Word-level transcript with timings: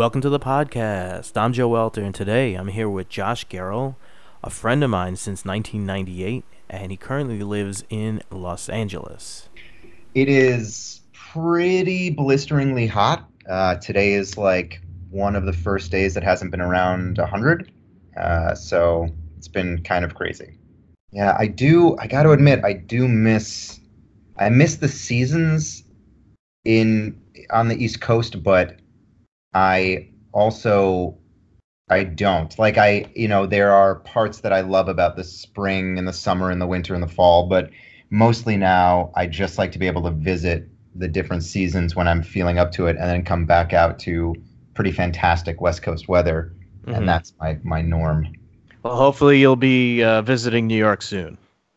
Welcome 0.00 0.22
to 0.22 0.30
the 0.30 0.40
podcast. 0.40 1.36
I'm 1.36 1.52
Joe 1.52 1.68
Welter, 1.68 2.02
and 2.02 2.14
today 2.14 2.54
I'm 2.54 2.68
here 2.68 2.88
with 2.88 3.10
Josh 3.10 3.46
Garrell, 3.48 3.96
a 4.42 4.48
friend 4.48 4.82
of 4.82 4.88
mine 4.88 5.16
since 5.16 5.44
1998, 5.44 6.42
and 6.70 6.90
he 6.90 6.96
currently 6.96 7.40
lives 7.40 7.84
in 7.90 8.22
Los 8.30 8.70
Angeles. 8.70 9.50
It 10.14 10.30
is 10.30 11.02
pretty 11.12 12.08
blisteringly 12.08 12.86
hot. 12.86 13.28
Uh, 13.46 13.74
today 13.74 14.14
is 14.14 14.38
like 14.38 14.80
one 15.10 15.36
of 15.36 15.44
the 15.44 15.52
first 15.52 15.90
days 15.90 16.14
that 16.14 16.22
hasn't 16.22 16.50
been 16.50 16.62
around 16.62 17.18
100, 17.18 17.70
uh, 18.16 18.54
so 18.54 19.06
it's 19.36 19.48
been 19.48 19.82
kind 19.82 20.02
of 20.02 20.14
crazy. 20.14 20.56
Yeah, 21.12 21.36
I 21.38 21.46
do. 21.46 21.94
I 21.98 22.06
got 22.06 22.22
to 22.22 22.30
admit, 22.30 22.64
I 22.64 22.72
do 22.72 23.06
miss. 23.06 23.78
I 24.38 24.48
miss 24.48 24.76
the 24.76 24.88
seasons 24.88 25.84
in 26.64 27.20
on 27.50 27.68
the 27.68 27.76
East 27.76 28.00
Coast, 28.00 28.42
but 28.42 28.80
I 29.54 30.08
also 30.32 31.18
I 31.88 32.04
don't. 32.04 32.56
Like 32.58 32.78
I, 32.78 33.06
you 33.16 33.26
know, 33.26 33.46
there 33.46 33.72
are 33.72 33.96
parts 33.96 34.40
that 34.40 34.52
I 34.52 34.60
love 34.60 34.88
about 34.88 35.16
the 35.16 35.24
spring 35.24 35.98
and 35.98 36.06
the 36.06 36.12
summer 36.12 36.50
and 36.50 36.60
the 36.60 36.66
winter 36.66 36.94
and 36.94 37.02
the 37.02 37.08
fall, 37.08 37.48
but 37.48 37.70
mostly 38.10 38.56
now 38.56 39.10
I 39.16 39.26
just 39.26 39.58
like 39.58 39.72
to 39.72 39.78
be 39.78 39.88
able 39.88 40.02
to 40.04 40.12
visit 40.12 40.68
the 40.94 41.08
different 41.08 41.42
seasons 41.42 41.96
when 41.96 42.06
I'm 42.06 42.22
feeling 42.22 42.58
up 42.58 42.70
to 42.72 42.86
it 42.86 42.96
and 42.96 43.08
then 43.08 43.24
come 43.24 43.44
back 43.44 43.72
out 43.72 43.98
to 44.00 44.34
pretty 44.74 44.92
fantastic 44.92 45.60
West 45.60 45.82
Coast 45.82 46.08
weather. 46.08 46.52
Mhm. 46.86 46.96
And 46.98 47.08
that's 47.08 47.34
my 47.40 47.58
my 47.64 47.82
norm. 47.82 48.28
Well, 48.82 48.96
hopefully 48.96 49.38
you'll 49.40 49.56
be 49.56 50.02
uh, 50.02 50.22
visiting 50.22 50.66
New 50.66 50.78
York 50.78 51.02
soon. 51.02 51.36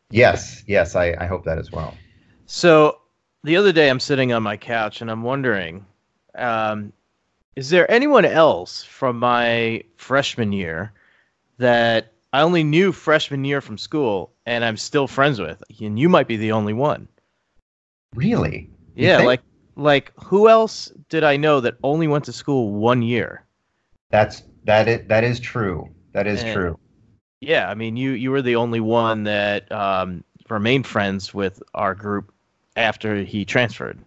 Yes, 0.10 0.64
yes, 0.68 0.96
I, 0.96 1.16
I 1.20 1.26
hope 1.26 1.44
that 1.46 1.58
as 1.58 1.72
well. 1.72 1.98
So 2.46 3.00
the 3.44 3.58
other 3.58 3.72
day 3.72 3.90
I'm 3.90 4.00
sitting 4.00 4.32
on 4.32 4.44
my 4.44 4.58
couch 4.58 5.02
and 5.02 5.10
I'm 5.10 5.24
wondering, 5.24 5.86
um, 6.36 6.94
is 7.56 7.70
there 7.70 7.90
anyone 7.92 8.26
else 8.26 8.84
from 8.84 9.20
my 9.20 9.84
freshman 9.98 10.52
year 10.52 10.92
that 11.58 12.12
I 12.32 12.42
only 12.42 12.64
knew 12.64 12.92
freshman 12.92 13.46
year 13.46 13.62
from 13.62 13.78
school 13.78 14.32
and 14.46 14.66
I'm 14.66 14.78
still 14.78 15.08
friends 15.08 15.40
with? 15.40 15.64
And 15.80 16.00
you 16.00 16.10
might 16.10 16.28
be 16.28 16.38
the 16.38 16.52
only 16.52 16.74
one. 16.74 17.08
Really? 18.16 18.70
You 18.96 19.08
Yeah, 19.08 19.18
think? 19.18 19.28
like 19.28 19.42
like 19.76 20.12
who 20.24 20.50
else 20.50 20.92
did 21.10 21.24
I 21.24 21.36
know 21.38 21.60
that 21.60 21.76
only 21.84 22.08
went 22.08 22.26
to 22.26 22.32
school 22.34 22.72
one 22.74 23.02
year? 23.02 23.44
That's 24.10 24.44
that 24.66 24.88
is 24.88 25.08
that 25.08 25.24
is 25.24 25.40
true. 25.40 25.90
That 26.14 26.28
is 26.28 26.44
And- 26.44 26.54
true. 26.54 26.80
Yeah, 27.42 27.70
I 27.70 27.74
mean 27.74 27.98
you 27.98 28.12
you 28.12 28.32
were 28.32 28.42
the 28.42 28.56
only 28.56 28.80
one 28.80 29.24
that 29.24 29.70
um, 29.72 30.24
remained 30.50 30.88
friends 30.88 31.34
with 31.34 31.62
our 31.74 31.94
group 31.94 32.32
after 32.78 33.24
he 33.24 33.44
transferred. 33.46 34.00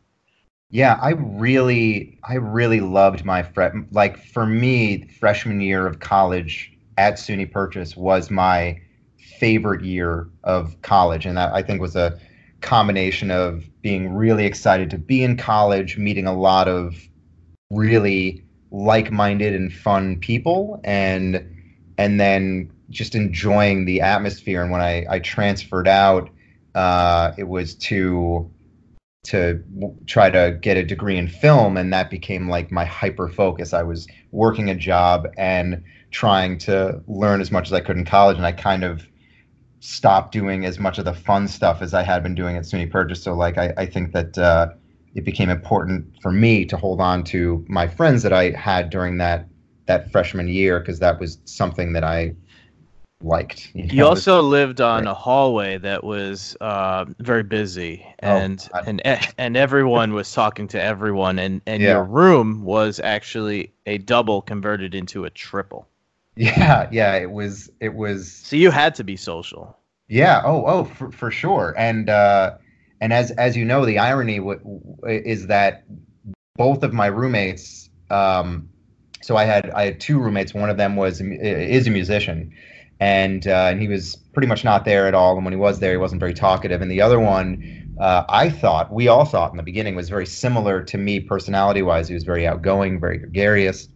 Yeah, 0.70 0.98
I 1.00 1.10
really, 1.10 2.18
I 2.24 2.34
really 2.34 2.80
loved 2.80 3.24
my 3.24 3.42
fre- 3.42 3.78
like 3.92 4.18
for 4.18 4.46
me, 4.46 5.06
freshman 5.20 5.60
year 5.60 5.86
of 5.86 6.00
college 6.00 6.72
at 6.98 7.14
SUNY 7.14 7.50
Purchase 7.50 7.96
was 7.96 8.30
my 8.30 8.80
favorite 9.38 9.84
year 9.84 10.28
of 10.44 10.80
college, 10.82 11.24
and 11.24 11.36
that 11.36 11.52
I 11.54 11.62
think 11.62 11.80
was 11.80 11.94
a 11.94 12.18
combination 12.62 13.30
of 13.30 13.64
being 13.82 14.12
really 14.14 14.44
excited 14.44 14.90
to 14.90 14.98
be 14.98 15.22
in 15.22 15.36
college, 15.36 15.98
meeting 15.98 16.26
a 16.26 16.36
lot 16.36 16.68
of 16.68 16.96
really 17.70 18.44
like-minded 18.72 19.54
and 19.54 19.72
fun 19.72 20.18
people, 20.18 20.80
and 20.84 21.44
and 21.98 22.18
then 22.20 22.72
just 22.90 23.14
enjoying 23.14 23.84
the 23.84 24.00
atmosphere. 24.00 24.62
And 24.62 24.72
when 24.72 24.80
I 24.80 25.06
I 25.08 25.20
transferred 25.20 25.86
out, 25.88 26.28
uh, 26.74 27.32
it 27.38 27.44
was 27.48 27.74
to 27.76 28.50
to 29.26 29.62
try 30.06 30.30
to 30.30 30.58
get 30.60 30.76
a 30.76 30.84
degree 30.84 31.16
in 31.16 31.28
film 31.28 31.76
and 31.76 31.92
that 31.92 32.10
became 32.10 32.48
like 32.48 32.70
my 32.70 32.84
hyper 32.84 33.28
focus. 33.28 33.72
I 33.72 33.82
was 33.82 34.06
working 34.32 34.68
a 34.70 34.74
job 34.74 35.26
and 35.36 35.82
trying 36.10 36.58
to 36.58 37.02
learn 37.08 37.40
as 37.40 37.50
much 37.50 37.68
as 37.68 37.72
i 37.72 37.80
could 37.80 37.96
in 37.96 38.04
college 38.04 38.36
and 38.36 38.46
i 38.46 38.52
kind 38.52 38.84
of 38.84 39.06
stopped 39.80 40.32
doing 40.32 40.64
as 40.64 40.78
much 40.78 40.98
of 40.98 41.04
the 41.04 41.12
fun 41.12 41.46
stuff 41.48 41.82
as 41.82 41.92
i 41.92 42.02
had 42.02 42.22
been 42.22 42.34
doing 42.34 42.56
at 42.56 42.64
suny 42.64 42.90
purchase 42.90 43.22
so 43.22 43.34
like 43.34 43.58
i, 43.58 43.72
I 43.76 43.86
think 43.86 44.12
that 44.12 44.38
uh, 44.38 44.68
it 45.14 45.24
became 45.24 45.50
important 45.50 46.06
for 46.22 46.32
me 46.32 46.64
to 46.66 46.76
hold 46.76 47.00
on 47.00 47.24
to 47.24 47.64
my 47.68 47.86
friends 47.86 48.22
that 48.22 48.32
i 48.32 48.50
had 48.50 48.90
during 48.90 49.18
that 49.18 49.46
that 49.86 50.10
freshman 50.10 50.48
year 50.48 50.80
because 50.80 51.00
that 51.00 51.20
was 51.20 51.38
something 51.44 51.92
that 51.92 52.04
i 52.04 52.34
liked 53.22 53.70
You 53.74 53.98
know? 54.02 54.08
also 54.08 54.42
lived 54.42 54.80
on 54.80 55.04
right. 55.04 55.10
a 55.10 55.14
hallway 55.14 55.78
that 55.78 56.04
was 56.04 56.56
uh, 56.60 57.06
very 57.18 57.42
busy, 57.42 58.04
Oh, 58.22 58.28
and 58.28 58.68
God. 58.72 58.84
and 58.86 59.02
e- 59.06 59.26
and 59.38 59.56
everyone 59.56 60.12
was 60.12 60.32
talking 60.32 60.68
to 60.68 60.82
everyone, 60.82 61.38
and 61.38 61.60
and 61.66 61.82
Yeah. 61.82 61.92
your 61.92 62.04
room 62.04 62.62
was 62.64 63.00
actually 63.00 63.72
a 63.86 63.98
double 63.98 64.42
converted 64.42 64.94
into 64.94 65.24
a 65.24 65.30
triple. 65.30 65.88
yeah 66.38 66.86
yeah 66.92 67.14
it 67.14 67.30
was 67.30 67.70
it 67.80 67.94
was 67.94 68.30
So 68.30 68.56
you 68.56 68.70
had 68.70 68.94
to 68.96 69.04
be 69.04 69.16
social. 69.16 69.76
Yeah. 70.08 70.42
Oh, 70.44 70.64
oh, 70.66 70.84
for, 70.84 71.10
for 71.10 71.30
sure. 71.30 71.74
And 71.78 72.10
uh, 72.10 72.58
and 73.00 73.12
as 73.12 73.30
as 73.32 73.56
you 73.56 73.64
know, 73.64 73.86
the 73.86 73.98
irony 73.98 74.36
w- 74.38 74.58
w- 74.58 75.22
is 75.24 75.46
that 75.46 75.84
both 76.56 76.82
of 76.82 76.92
my 76.92 77.06
roommates. 77.06 77.88
Um, 78.10 78.68
so 79.22 79.36
I 79.36 79.44
had 79.44 79.70
I 79.70 79.86
had 79.86 80.00
two 80.00 80.18
roommates. 80.20 80.52
One 80.54 80.68
of 80.70 80.76
them 80.76 80.94
was 80.96 81.20
is 81.22 81.86
a 81.86 81.90
musician, 81.90 82.52
and 83.00 83.46
uh, 83.46 83.68
and 83.70 83.80
he 83.80 83.88
was 83.88 84.16
pretty 84.32 84.48
much 84.48 84.64
not 84.64 84.84
there 84.84 85.06
at 85.06 85.14
all. 85.14 85.36
And 85.36 85.44
when 85.44 85.52
he 85.52 85.58
was 85.58 85.80
there, 85.80 85.92
he 85.92 85.96
wasn't 85.96 86.20
very 86.20 86.34
talkative. 86.34 86.80
And 86.80 86.90
the 86.90 87.00
other 87.00 87.20
one, 87.20 87.94
uh, 88.00 88.24
I 88.28 88.50
thought 88.50 88.92
we 88.92 89.08
all 89.08 89.24
thought 89.24 89.50
in 89.50 89.56
the 89.56 89.62
beginning 89.62 89.94
was 89.94 90.08
very 90.08 90.26
similar 90.26 90.82
to 90.84 90.98
me 90.98 91.20
personality 91.20 91.82
wise. 91.82 92.08
He 92.08 92.14
was 92.14 92.24
very 92.24 92.46
outgoing, 92.46 93.00
very 93.00 93.18
gregarious, 93.18 93.88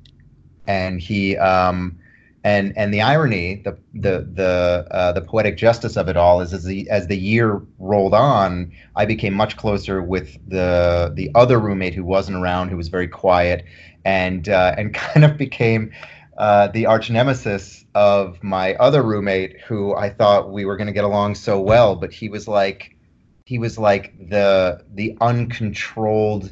and 0.66 1.00
he. 1.00 1.36
Um, 1.36 1.98
and 2.42 2.72
and 2.76 2.92
the 2.92 3.02
irony, 3.02 3.56
the 3.56 3.76
the 3.92 4.26
the 4.32 4.86
uh, 4.90 5.12
the 5.12 5.20
poetic 5.20 5.58
justice 5.58 5.96
of 5.96 6.08
it 6.08 6.16
all 6.16 6.40
is 6.40 6.54
as 6.54 6.64
the 6.64 6.88
as 6.88 7.06
the 7.06 7.16
year 7.16 7.60
rolled 7.78 8.14
on, 8.14 8.72
I 8.96 9.04
became 9.04 9.34
much 9.34 9.58
closer 9.58 10.00
with 10.00 10.38
the 10.48 11.12
the 11.14 11.30
other 11.34 11.58
roommate 11.58 11.94
who 11.94 12.04
wasn't 12.04 12.38
around, 12.38 12.70
who 12.70 12.78
was 12.78 12.88
very 12.88 13.08
quiet, 13.08 13.66
and 14.06 14.48
uh, 14.48 14.74
and 14.78 14.94
kind 14.94 15.24
of 15.24 15.36
became 15.36 15.92
uh, 16.40 16.68
the 16.68 16.86
arch 16.86 17.10
nemesis 17.10 17.84
of 17.94 18.42
my 18.42 18.74
other 18.76 19.02
roommate, 19.02 19.60
who 19.60 19.94
I 19.94 20.08
thought 20.08 20.50
we 20.50 20.64
were 20.64 20.78
going 20.78 20.86
to 20.86 20.92
get 20.92 21.04
along 21.04 21.34
so 21.34 21.60
well, 21.60 21.96
but 21.96 22.14
he 22.14 22.30
was 22.30 22.48
like 22.48 22.96
he 23.44 23.58
was 23.58 23.78
like 23.78 24.14
the 24.30 24.82
the 24.94 25.18
uncontrolled 25.20 26.50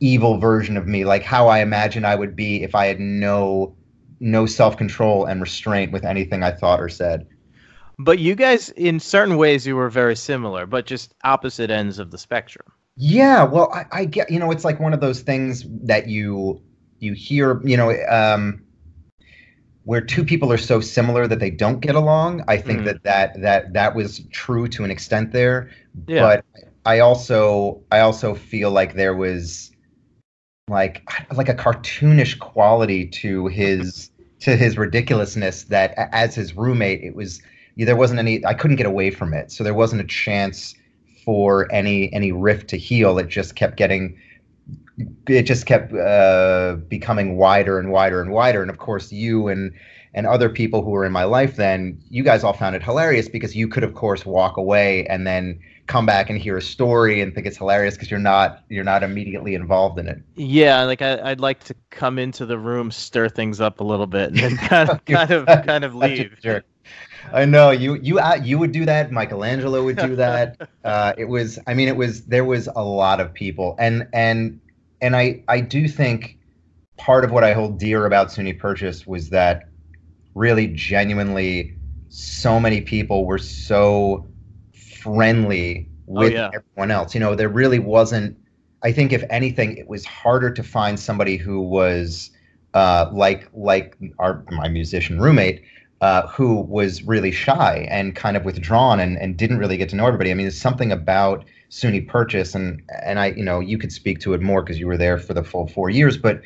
evil 0.00 0.38
version 0.38 0.78
of 0.78 0.86
me, 0.86 1.04
like 1.04 1.24
how 1.24 1.48
I 1.48 1.58
imagine 1.58 2.06
I 2.06 2.14
would 2.14 2.34
be 2.34 2.62
if 2.62 2.74
I 2.74 2.86
had 2.86 3.00
no 3.00 3.76
no 4.18 4.46
self 4.46 4.78
control 4.78 5.26
and 5.26 5.42
restraint 5.42 5.92
with 5.92 6.06
anything 6.06 6.42
I 6.42 6.50
thought 6.52 6.80
or 6.80 6.88
said. 6.88 7.26
But 7.98 8.18
you 8.18 8.34
guys, 8.34 8.70
in 8.70 8.98
certain 8.98 9.36
ways, 9.36 9.66
you 9.66 9.76
were 9.76 9.90
very 9.90 10.16
similar, 10.16 10.64
but 10.64 10.86
just 10.86 11.12
opposite 11.22 11.70
ends 11.70 11.98
of 11.98 12.10
the 12.10 12.16
spectrum. 12.16 12.64
Yeah, 12.96 13.44
well, 13.44 13.70
I, 13.74 13.84
I 13.92 14.04
get 14.06 14.30
you 14.30 14.38
know 14.38 14.50
it's 14.50 14.64
like 14.64 14.80
one 14.80 14.94
of 14.94 15.02
those 15.02 15.20
things 15.20 15.66
that 15.82 16.08
you 16.08 16.62
you 16.98 17.12
hear 17.12 17.60
you 17.62 17.76
know 17.76 17.90
um, 18.08 18.62
where 19.84 20.00
two 20.00 20.24
people 20.24 20.52
are 20.52 20.58
so 20.58 20.80
similar 20.80 21.26
that 21.26 21.40
they 21.40 21.50
don't 21.50 21.80
get 21.80 21.94
along. 21.94 22.44
I 22.48 22.56
think 22.56 22.82
Mm. 22.82 22.84
that, 22.84 23.02
that 23.04 23.40
that 23.42 23.72
that 23.72 23.94
was 23.94 24.20
true 24.30 24.68
to 24.68 24.84
an 24.84 24.90
extent 24.90 25.32
there, 25.32 25.70
Yeah. 26.06 26.20
but 26.22 26.44
I 26.86 27.00
also 27.00 27.82
I 27.90 28.00
also 28.00 28.34
feel 28.34 28.70
like 28.70 28.94
there 28.94 29.14
was 29.14 29.70
like 30.68 31.02
like 31.36 31.48
a 31.48 31.54
cartoonish 31.54 32.38
quality 32.38 33.06
to 33.06 33.46
his 33.48 34.10
to 34.40 34.56
his 34.56 34.78
ridiculousness 34.78 35.64
that 35.64 35.94
as 36.12 36.34
his 36.34 36.56
roommate 36.56 37.02
it 37.02 37.14
was 37.14 37.42
there 37.76 37.96
wasn't 37.96 38.18
any 38.18 38.44
I 38.44 38.54
couldn't 38.54 38.76
get 38.76 38.86
away 38.86 39.10
from 39.10 39.34
it 39.34 39.50
so 39.50 39.64
there 39.64 39.74
wasn't 39.74 40.02
a 40.02 40.06
chance 40.06 40.74
for 41.24 41.70
any 41.72 42.12
any 42.12 42.32
rift 42.32 42.68
to 42.70 42.76
heal 42.76 43.18
it 43.18 43.28
just 43.28 43.56
kept 43.56 43.76
getting 43.76 44.18
it 45.26 45.42
just 45.44 45.66
kept 45.66 45.92
uh, 45.92 46.76
becoming 46.88 47.36
wider 47.36 47.78
and 47.78 47.90
wider 47.90 48.20
and 48.20 48.30
wider 48.30 48.62
and 48.62 48.70
of 48.70 48.78
course 48.78 49.10
you 49.12 49.48
and 49.48 49.72
and 50.14 50.26
other 50.26 50.50
people 50.50 50.82
who 50.82 50.90
were 50.90 51.04
in 51.04 51.12
my 51.12 51.24
life 51.24 51.56
then 51.56 51.98
you 52.10 52.22
guys 52.22 52.44
all 52.44 52.52
found 52.52 52.76
it 52.76 52.82
hilarious 52.82 53.28
because 53.28 53.56
you 53.56 53.68
could 53.68 53.84
of 53.84 53.94
course 53.94 54.26
walk 54.26 54.56
away 54.56 55.06
and 55.06 55.26
then 55.26 55.58
come 55.86 56.06
back 56.06 56.30
and 56.30 56.38
hear 56.38 56.56
a 56.56 56.62
story 56.62 57.20
and 57.20 57.34
think 57.34 57.46
it's 57.46 57.56
hilarious 57.56 57.94
because 57.94 58.10
you're 58.10 58.20
not 58.20 58.64
you're 58.68 58.84
not 58.84 59.02
immediately 59.02 59.54
involved 59.54 59.98
in 59.98 60.08
it 60.08 60.18
Yeah, 60.34 60.84
like 60.84 61.02
I, 61.02 61.30
I'd 61.30 61.40
like 61.40 61.62
to 61.64 61.74
come 61.90 62.18
into 62.18 62.46
the 62.46 62.58
room, 62.58 62.90
stir 62.90 63.28
things 63.28 63.60
up 63.60 63.80
a 63.80 63.84
little 63.84 64.06
bit, 64.06 64.30
and 64.30 64.42
then 64.42 64.56
kind 64.56 64.88
of, 64.90 65.04
kind 65.04 65.30
of, 65.30 65.60
kind 65.60 65.84
of 65.84 65.94
leave. 65.94 66.40
jerk. 66.42 66.64
I 67.32 67.44
know 67.44 67.70
you 67.70 67.94
you 67.94 68.18
uh, 68.18 68.38
you 68.42 68.58
would 68.58 68.72
do 68.72 68.84
that. 68.84 69.12
Michelangelo 69.12 69.84
would 69.84 69.96
do 69.96 70.16
that. 70.16 70.68
uh, 70.84 71.12
it 71.16 71.26
was 71.26 71.58
I 71.66 71.74
mean 71.74 71.88
it 71.88 71.96
was 71.96 72.24
there 72.26 72.44
was 72.44 72.68
a 72.74 72.82
lot 72.82 73.20
of 73.20 73.32
people 73.32 73.76
and 73.78 74.08
and 74.12 74.60
and 75.00 75.16
I 75.16 75.42
I 75.48 75.60
do 75.60 75.88
think 75.88 76.38
part 76.96 77.24
of 77.24 77.30
what 77.30 77.44
I 77.44 77.52
hold 77.52 77.78
dear 77.78 78.06
about 78.06 78.28
SUNY 78.28 78.58
Purchase 78.58 79.06
was 79.06 79.30
that 79.30 79.68
really 80.34 80.68
genuinely 80.68 81.76
so 82.08 82.60
many 82.60 82.80
people 82.80 83.24
were 83.24 83.38
so 83.38 84.26
friendly 84.74 85.88
with 86.06 86.32
yeah. 86.32 86.50
everyone 86.54 86.90
else. 86.90 87.14
You 87.14 87.20
know, 87.20 87.34
there 87.34 87.48
really 87.48 87.78
wasn't. 87.78 88.38
I 88.82 88.92
think 88.92 89.12
if 89.12 89.24
anything, 89.30 89.76
it 89.76 89.88
was 89.88 90.04
harder 90.04 90.50
to 90.50 90.62
find 90.62 90.98
somebody 90.98 91.36
who 91.36 91.60
was 91.60 92.30
uh, 92.74 93.10
like 93.12 93.48
like 93.52 93.96
our 94.18 94.44
my 94.50 94.68
musician 94.68 95.20
roommate, 95.20 95.62
uh, 96.02 96.26
who 96.26 96.56
was 96.62 97.04
really 97.04 97.30
shy 97.30 97.86
and 97.88 98.16
kind 98.16 98.36
of 98.36 98.44
withdrawn 98.44 98.98
and, 98.98 99.16
and 99.18 99.36
didn't 99.36 99.58
really 99.58 99.76
get 99.76 99.88
to 99.88 99.94
know 99.94 100.04
everybody. 100.04 100.32
I 100.32 100.34
mean, 100.34 100.46
there's 100.46 100.60
something 100.60 100.90
about 100.90 101.44
SUNY 101.70 102.08
Purchase, 102.08 102.56
and 102.56 102.82
and 103.04 103.20
I, 103.20 103.26
you 103.28 103.44
know, 103.44 103.60
you 103.60 103.78
could 103.78 103.92
speak 103.92 104.18
to 104.20 104.34
it 104.34 104.42
more 104.42 104.62
because 104.62 104.80
you 104.80 104.88
were 104.88 104.96
there 104.96 105.16
for 105.16 105.32
the 105.32 105.44
full 105.44 105.68
four 105.68 105.90
years, 105.90 106.18
but 106.18 106.42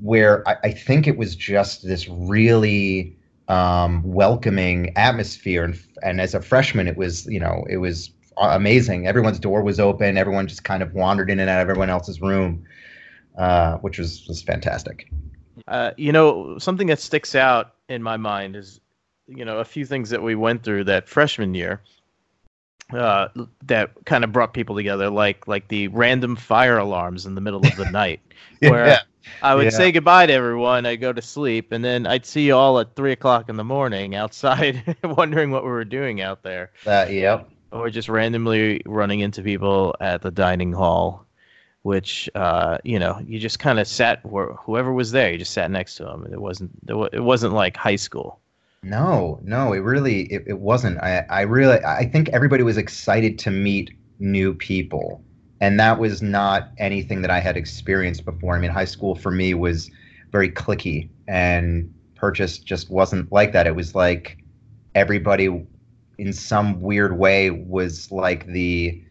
where 0.00 0.48
I, 0.48 0.56
I 0.62 0.70
think 0.70 1.08
it 1.08 1.18
was 1.18 1.34
just 1.34 1.84
this 1.84 2.08
really 2.08 3.16
um, 3.48 4.04
welcoming 4.04 4.96
atmosphere, 4.96 5.64
and 5.64 5.78
and 6.04 6.20
as 6.20 6.32
a 6.32 6.40
freshman, 6.40 6.86
it 6.86 6.96
was 6.96 7.26
you 7.26 7.40
know 7.40 7.64
it 7.68 7.78
was 7.78 8.12
amazing. 8.36 9.08
Everyone's 9.08 9.40
door 9.40 9.62
was 9.62 9.80
open. 9.80 10.16
Everyone 10.16 10.46
just 10.46 10.62
kind 10.62 10.84
of 10.84 10.94
wandered 10.94 11.28
in 11.28 11.40
and 11.40 11.50
out 11.50 11.60
of 11.60 11.68
everyone 11.68 11.90
else's 11.90 12.20
room, 12.20 12.64
uh, 13.36 13.78
which 13.78 13.98
was 13.98 14.28
was 14.28 14.44
fantastic. 14.44 15.10
Uh, 15.66 15.90
you 15.96 16.12
know, 16.12 16.56
something 16.58 16.86
that 16.86 17.00
sticks 17.00 17.34
out 17.34 17.75
in 17.88 18.02
my 18.02 18.16
mind 18.16 18.56
is, 18.56 18.80
you 19.26 19.44
know, 19.44 19.58
a 19.58 19.64
few 19.64 19.86
things 19.86 20.10
that 20.10 20.22
we 20.22 20.34
went 20.34 20.62
through 20.62 20.84
that 20.84 21.08
freshman 21.08 21.54
year 21.54 21.82
uh, 22.92 23.28
that 23.64 23.90
kind 24.04 24.24
of 24.24 24.32
brought 24.32 24.54
people 24.54 24.76
together, 24.76 25.10
like 25.10 25.48
like 25.48 25.68
the 25.68 25.88
random 25.88 26.36
fire 26.36 26.78
alarms 26.78 27.26
in 27.26 27.34
the 27.34 27.40
middle 27.40 27.64
of 27.66 27.76
the 27.76 27.90
night, 27.90 28.20
where. 28.60 29.00
I 29.42 29.56
would 29.56 29.64
yeah. 29.64 29.70
say 29.70 29.90
goodbye 29.90 30.26
to 30.26 30.32
everyone, 30.32 30.86
I'd 30.86 31.00
go 31.00 31.12
to 31.12 31.20
sleep, 31.20 31.72
and 31.72 31.84
then 31.84 32.06
I'd 32.06 32.24
see 32.24 32.46
you 32.46 32.54
all 32.54 32.78
at 32.78 32.94
three 32.94 33.10
o'clock 33.10 33.48
in 33.48 33.56
the 33.56 33.64
morning 33.64 34.14
outside, 34.14 34.96
wondering 35.02 35.50
what 35.50 35.64
we 35.64 35.70
were 35.70 35.84
doing 35.84 36.20
out 36.20 36.44
there. 36.44 36.70
Uh, 36.86 37.06
yep. 37.10 37.50
Or 37.72 37.90
just 37.90 38.08
randomly 38.08 38.82
running 38.86 39.18
into 39.18 39.42
people 39.42 39.96
at 40.00 40.22
the 40.22 40.30
dining 40.30 40.72
hall 40.72 41.25
which 41.86 42.28
uh, 42.34 42.78
you 42.82 42.98
know 42.98 43.22
you 43.28 43.38
just 43.38 43.60
kind 43.60 43.78
of 43.78 43.86
sat 43.86 44.26
where 44.26 44.54
whoever 44.54 44.92
was 44.92 45.12
there, 45.12 45.30
you 45.30 45.38
just 45.38 45.52
sat 45.52 45.70
next 45.70 45.94
to 45.94 46.04
them. 46.04 46.26
It 46.32 46.40
wasn't 46.40 46.72
it 46.88 47.22
wasn't 47.22 47.52
like 47.52 47.76
high 47.76 47.94
school. 47.94 48.40
No, 48.82 49.38
no, 49.44 49.72
it 49.72 49.78
really 49.78 50.22
it, 50.22 50.42
it 50.48 50.58
wasn't. 50.58 50.98
I 50.98 51.24
I 51.30 51.42
really 51.42 51.78
I 51.84 52.04
think 52.04 52.28
everybody 52.30 52.64
was 52.64 52.76
excited 52.76 53.38
to 53.38 53.52
meet 53.52 53.96
new 54.18 54.52
people, 54.52 55.22
and 55.60 55.78
that 55.78 56.00
was 56.00 56.20
not 56.22 56.70
anything 56.78 57.22
that 57.22 57.30
I 57.30 57.38
had 57.38 57.56
experienced 57.56 58.24
before. 58.24 58.56
I 58.56 58.58
mean, 58.58 58.72
high 58.72 58.84
school 58.84 59.14
for 59.14 59.30
me 59.30 59.54
was 59.54 59.88
very 60.32 60.50
clicky, 60.50 61.08
and 61.28 61.94
purchase 62.16 62.58
just 62.58 62.90
wasn't 62.90 63.30
like 63.30 63.52
that. 63.52 63.68
It 63.68 63.76
was 63.76 63.94
like 63.94 64.38
everybody 64.96 65.64
in 66.18 66.32
some 66.32 66.80
weird 66.80 67.16
way 67.16 67.50
was 67.50 68.10
like 68.10 68.44
the 68.46 69.05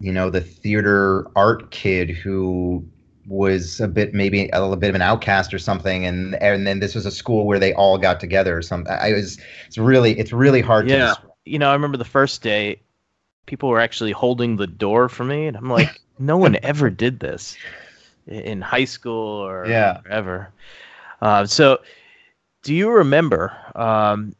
you 0.00 0.12
know, 0.12 0.30
the 0.30 0.40
theater 0.40 1.26
art 1.36 1.70
kid 1.70 2.10
who 2.10 2.84
was 3.30 3.80
a 3.80 3.86
bit 3.86 4.12
maybe 4.12 4.48
a 4.52 4.60
little 4.60 4.76
bit 4.76 4.88
of 4.88 4.94
an 4.96 5.02
outcast 5.02 5.54
or 5.54 5.58
something 5.58 6.04
and 6.04 6.34
and 6.42 6.66
then 6.66 6.80
this 6.80 6.96
was 6.96 7.06
a 7.06 7.10
school 7.10 7.46
where 7.46 7.60
they 7.60 7.72
all 7.74 7.96
got 7.96 8.18
together 8.18 8.56
or 8.56 8.60
something 8.60 8.92
i 8.92 9.12
was 9.12 9.38
it's 9.66 9.78
really 9.78 10.18
it's 10.18 10.32
really 10.32 10.60
hard 10.60 10.88
yeah. 10.88 11.14
to 11.14 11.22
you 11.44 11.58
know 11.58 11.70
i 11.70 11.72
remember 11.72 11.96
the 11.96 12.04
first 12.04 12.42
day 12.42 12.80
people 13.46 13.68
were 13.68 13.78
actually 13.78 14.10
holding 14.10 14.56
the 14.56 14.66
door 14.66 15.08
for 15.08 15.24
me 15.24 15.46
and 15.46 15.56
i'm 15.56 15.70
like 15.70 16.00
no 16.18 16.36
one 16.36 16.56
ever 16.64 16.90
did 16.90 17.20
this 17.20 17.56
in 18.26 18.60
high 18.60 18.84
school 18.84 19.46
or 19.46 19.64
yeah. 19.66 20.00
ever 20.10 20.52
uh, 21.22 21.46
so 21.46 21.78
do 22.62 22.74
you 22.74 22.90
remember 22.90 23.52
um, 23.76 24.34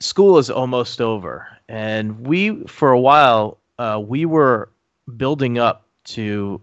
school 0.00 0.38
is 0.38 0.48
almost 0.48 1.00
over 1.00 1.46
and 1.68 2.26
we 2.26 2.64
for 2.64 2.92
a 2.92 3.00
while 3.00 3.58
uh, 3.78 4.00
we 4.02 4.24
were 4.24 4.70
building 5.16 5.58
up 5.58 5.86
to 6.04 6.60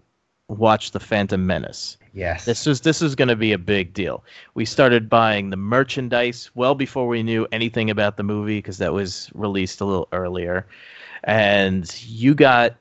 watch 0.48 0.90
the 0.90 1.00
Phantom 1.00 1.44
Menace. 1.44 1.96
Yes. 2.12 2.44
This 2.44 2.64
was 2.66 2.80
this 2.80 3.00
was 3.00 3.14
going 3.14 3.28
to 3.28 3.36
be 3.36 3.52
a 3.52 3.58
big 3.58 3.92
deal. 3.92 4.24
We 4.54 4.64
started 4.64 5.08
buying 5.08 5.50
the 5.50 5.56
merchandise 5.56 6.50
well 6.54 6.74
before 6.74 7.08
we 7.08 7.22
knew 7.22 7.46
anything 7.50 7.90
about 7.90 8.16
the 8.16 8.22
movie 8.22 8.58
because 8.58 8.78
that 8.78 8.92
was 8.92 9.30
released 9.34 9.80
a 9.80 9.84
little 9.84 10.08
earlier. 10.12 10.66
And 11.24 11.92
you 12.04 12.34
got 12.34 12.76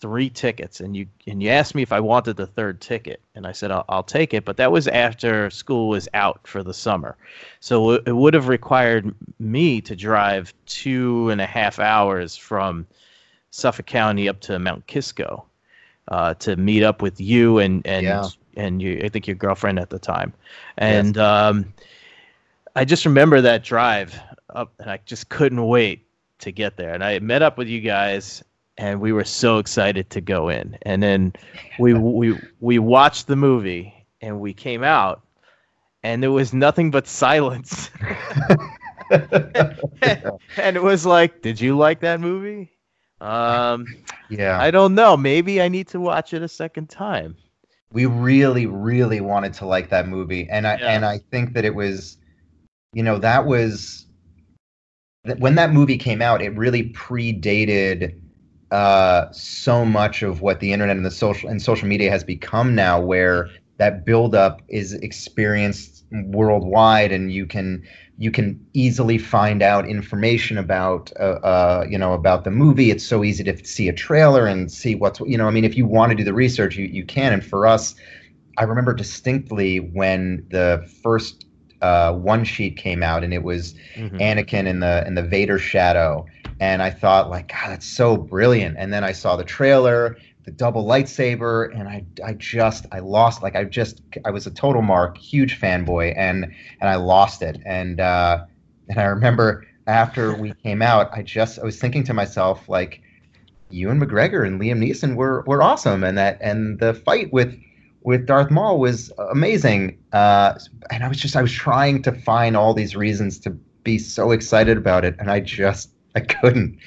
three 0.00 0.28
tickets 0.28 0.80
and 0.80 0.96
you 0.96 1.06
and 1.26 1.42
you 1.42 1.48
asked 1.48 1.74
me 1.74 1.82
if 1.82 1.90
I 1.90 2.00
wanted 2.00 2.36
the 2.36 2.46
third 2.46 2.80
ticket 2.80 3.20
and 3.34 3.46
I 3.46 3.52
said 3.52 3.70
I'll, 3.70 3.84
I'll 3.88 4.02
take 4.02 4.34
it 4.34 4.44
but 4.44 4.58
that 4.58 4.70
was 4.70 4.86
after 4.88 5.48
school 5.48 5.88
was 5.88 6.06
out 6.12 6.46
for 6.46 6.62
the 6.62 6.74
summer 6.74 7.16
so 7.60 7.92
it, 7.92 8.02
it 8.06 8.12
would 8.12 8.34
have 8.34 8.48
required 8.48 9.14
me 9.38 9.80
to 9.80 9.96
drive 9.96 10.52
two 10.66 11.30
and 11.30 11.40
a 11.40 11.46
half 11.46 11.78
hours 11.78 12.36
from 12.36 12.86
Suffolk 13.50 13.86
County 13.86 14.28
up 14.28 14.40
to 14.40 14.58
Mount 14.58 14.86
Kisco 14.86 15.46
uh, 16.08 16.34
to 16.34 16.56
meet 16.56 16.82
up 16.82 17.02
with 17.02 17.20
you 17.20 17.58
and 17.58 17.86
and 17.86 18.04
yeah. 18.04 18.28
and 18.56 18.80
you, 18.80 19.00
I 19.04 19.08
think 19.08 19.26
your 19.26 19.36
girlfriend 19.36 19.78
at 19.78 19.90
the 19.90 19.98
time, 19.98 20.32
and 20.78 21.16
yes. 21.16 21.22
um, 21.22 21.72
I 22.74 22.84
just 22.84 23.04
remember 23.04 23.40
that 23.40 23.64
drive 23.64 24.18
up, 24.50 24.72
and 24.78 24.90
I 24.90 25.00
just 25.04 25.28
couldn't 25.28 25.66
wait 25.66 26.06
to 26.40 26.52
get 26.52 26.76
there. 26.76 26.92
And 26.92 27.02
I 27.02 27.18
met 27.18 27.42
up 27.42 27.58
with 27.58 27.68
you 27.68 27.80
guys, 27.80 28.44
and 28.78 29.00
we 29.00 29.12
were 29.12 29.24
so 29.24 29.58
excited 29.58 30.10
to 30.10 30.20
go 30.20 30.48
in. 30.48 30.78
And 30.82 31.02
then 31.02 31.32
we 31.78 31.94
we 31.94 32.38
we 32.60 32.78
watched 32.78 33.26
the 33.26 33.36
movie, 33.36 33.92
and 34.20 34.40
we 34.40 34.52
came 34.52 34.84
out, 34.84 35.22
and 36.02 36.22
there 36.22 36.32
was 36.32 36.52
nothing 36.52 36.90
but 36.90 37.06
silence. 37.06 37.90
and 39.10 40.76
it 40.76 40.82
was 40.82 41.06
like, 41.06 41.40
did 41.42 41.60
you 41.60 41.76
like 41.76 42.00
that 42.00 42.20
movie? 42.20 42.75
Um, 43.20 43.86
yeah. 44.30 44.60
I 44.60 44.70
don't 44.70 44.94
know. 44.94 45.16
Maybe 45.16 45.60
I 45.60 45.68
need 45.68 45.88
to 45.88 46.00
watch 46.00 46.34
it 46.34 46.42
a 46.42 46.48
second 46.48 46.88
time. 46.88 47.36
We 47.92 48.06
really, 48.06 48.66
really 48.66 49.20
wanted 49.20 49.54
to 49.54 49.66
like 49.66 49.90
that 49.90 50.08
movie, 50.08 50.48
and 50.50 50.66
I 50.66 50.76
yeah. 50.76 50.88
and 50.88 51.04
I 51.04 51.18
think 51.30 51.54
that 51.54 51.64
it 51.64 51.74
was, 51.74 52.18
you 52.92 53.02
know, 53.02 53.18
that 53.18 53.46
was 53.46 54.06
when 55.38 55.54
that 55.54 55.72
movie 55.72 55.96
came 55.96 56.20
out. 56.20 56.42
It 56.42 56.54
really 56.56 56.90
predated 56.90 58.20
uh, 58.70 59.30
so 59.30 59.84
much 59.84 60.22
of 60.22 60.40
what 60.40 60.60
the 60.60 60.72
internet 60.72 60.96
and 60.96 61.06
the 61.06 61.10
social 61.10 61.48
and 61.48 61.62
social 61.62 61.86
media 61.86 62.10
has 62.10 62.24
become 62.24 62.74
now, 62.74 63.00
where 63.00 63.50
that 63.78 64.04
buildup 64.04 64.62
is 64.68 64.92
experienced 64.94 66.04
worldwide, 66.10 67.12
and 67.12 67.32
you 67.32 67.46
can 67.46 67.86
you 68.18 68.30
can 68.30 68.64
easily 68.72 69.18
find 69.18 69.62
out 69.62 69.86
information 69.88 70.56
about 70.56 71.12
uh, 71.20 71.38
uh, 71.44 71.86
you 71.88 71.98
know 71.98 72.14
about 72.14 72.44
the 72.44 72.50
movie. 72.50 72.90
It's 72.90 73.04
so 73.04 73.22
easy 73.22 73.44
to 73.44 73.64
see 73.64 73.88
a 73.88 73.92
trailer 73.92 74.46
and 74.46 74.72
see 74.72 74.94
what's 74.94 75.20
you 75.20 75.36
know 75.36 75.46
i 75.46 75.50
mean 75.50 75.64
if 75.64 75.76
you 75.76 75.86
want 75.86 76.10
to 76.10 76.16
do 76.16 76.24
the 76.24 76.34
research 76.34 76.76
you, 76.76 76.86
you 76.86 77.04
can. 77.04 77.32
And 77.32 77.44
for 77.44 77.66
us 77.66 77.94
i 78.58 78.64
remember 78.64 78.94
distinctly 78.94 79.80
when 79.80 80.46
the 80.50 80.88
first 81.02 81.44
uh, 81.82 82.14
one 82.14 82.42
sheet 82.42 82.78
came 82.78 83.02
out 83.02 83.22
and 83.22 83.34
it 83.34 83.42
was 83.42 83.74
mm-hmm. 83.94 84.16
anakin 84.16 84.66
in 84.66 84.80
the 84.80 85.06
in 85.06 85.14
the 85.14 85.22
vader 85.22 85.58
shadow. 85.58 86.26
And 86.58 86.82
i 86.82 86.90
thought 86.90 87.28
like 87.28 87.48
god 87.48 87.70
that's 87.70 87.86
so 87.86 88.16
brilliant. 88.16 88.76
And 88.78 88.92
then 88.92 89.04
i 89.04 89.12
saw 89.12 89.36
the 89.36 89.44
trailer 89.44 90.16
the 90.46 90.52
double 90.52 90.86
lightsaber 90.86 91.74
and 91.74 91.88
I 91.88 92.04
I 92.24 92.34
just 92.34 92.86
I 92.92 93.00
lost 93.00 93.42
like 93.42 93.56
I 93.56 93.64
just 93.64 94.00
I 94.24 94.30
was 94.30 94.46
a 94.46 94.50
total 94.50 94.80
mark 94.80 95.18
huge 95.18 95.60
fanboy 95.60 96.14
and 96.16 96.44
and 96.80 96.88
I 96.88 96.94
lost 96.94 97.42
it. 97.42 97.60
And 97.66 98.00
uh 98.00 98.44
and 98.88 98.98
I 98.98 99.04
remember 99.04 99.66
after 99.88 100.34
we 100.34 100.54
came 100.62 100.82
out 100.82 101.10
I 101.12 101.22
just 101.22 101.58
I 101.58 101.64
was 101.64 101.78
thinking 101.78 102.04
to 102.04 102.14
myself 102.14 102.68
like 102.68 103.02
Ewan 103.70 104.00
McGregor 104.00 104.46
and 104.46 104.60
Liam 104.60 104.78
Neeson 104.78 105.16
were 105.16 105.42
were 105.48 105.62
awesome 105.64 106.04
and 106.04 106.16
that 106.16 106.38
and 106.40 106.78
the 106.78 106.94
fight 106.94 107.32
with 107.32 107.58
with 108.02 108.26
Darth 108.26 108.52
Maul 108.52 108.78
was 108.78 109.12
amazing. 109.32 109.98
Uh 110.12 110.54
and 110.92 111.02
I 111.02 111.08
was 111.08 111.18
just 111.18 111.34
I 111.34 111.42
was 111.42 111.52
trying 111.52 112.02
to 112.02 112.12
find 112.12 112.56
all 112.56 112.72
these 112.72 112.94
reasons 112.94 113.40
to 113.40 113.50
be 113.82 113.98
so 113.98 114.30
excited 114.30 114.76
about 114.78 115.04
it 115.04 115.16
and 115.18 115.28
I 115.28 115.40
just 115.40 115.90
I 116.14 116.20
couldn't. 116.20 116.78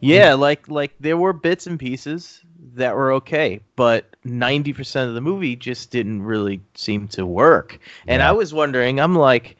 Yeah, 0.00 0.34
like 0.34 0.68
like 0.68 0.92
there 0.98 1.16
were 1.16 1.32
bits 1.32 1.68
and 1.68 1.78
pieces 1.78 2.43
that 2.76 2.94
were 2.94 3.12
okay, 3.12 3.60
but 3.76 4.14
90% 4.24 5.08
of 5.08 5.14
the 5.14 5.20
movie 5.20 5.56
just 5.56 5.90
didn't 5.90 6.22
really 6.22 6.60
seem 6.74 7.08
to 7.08 7.26
work. 7.26 7.78
And 8.06 8.20
yeah. 8.20 8.28
I 8.28 8.32
was 8.32 8.54
wondering, 8.54 9.00
I'm 9.00 9.14
like, 9.14 9.56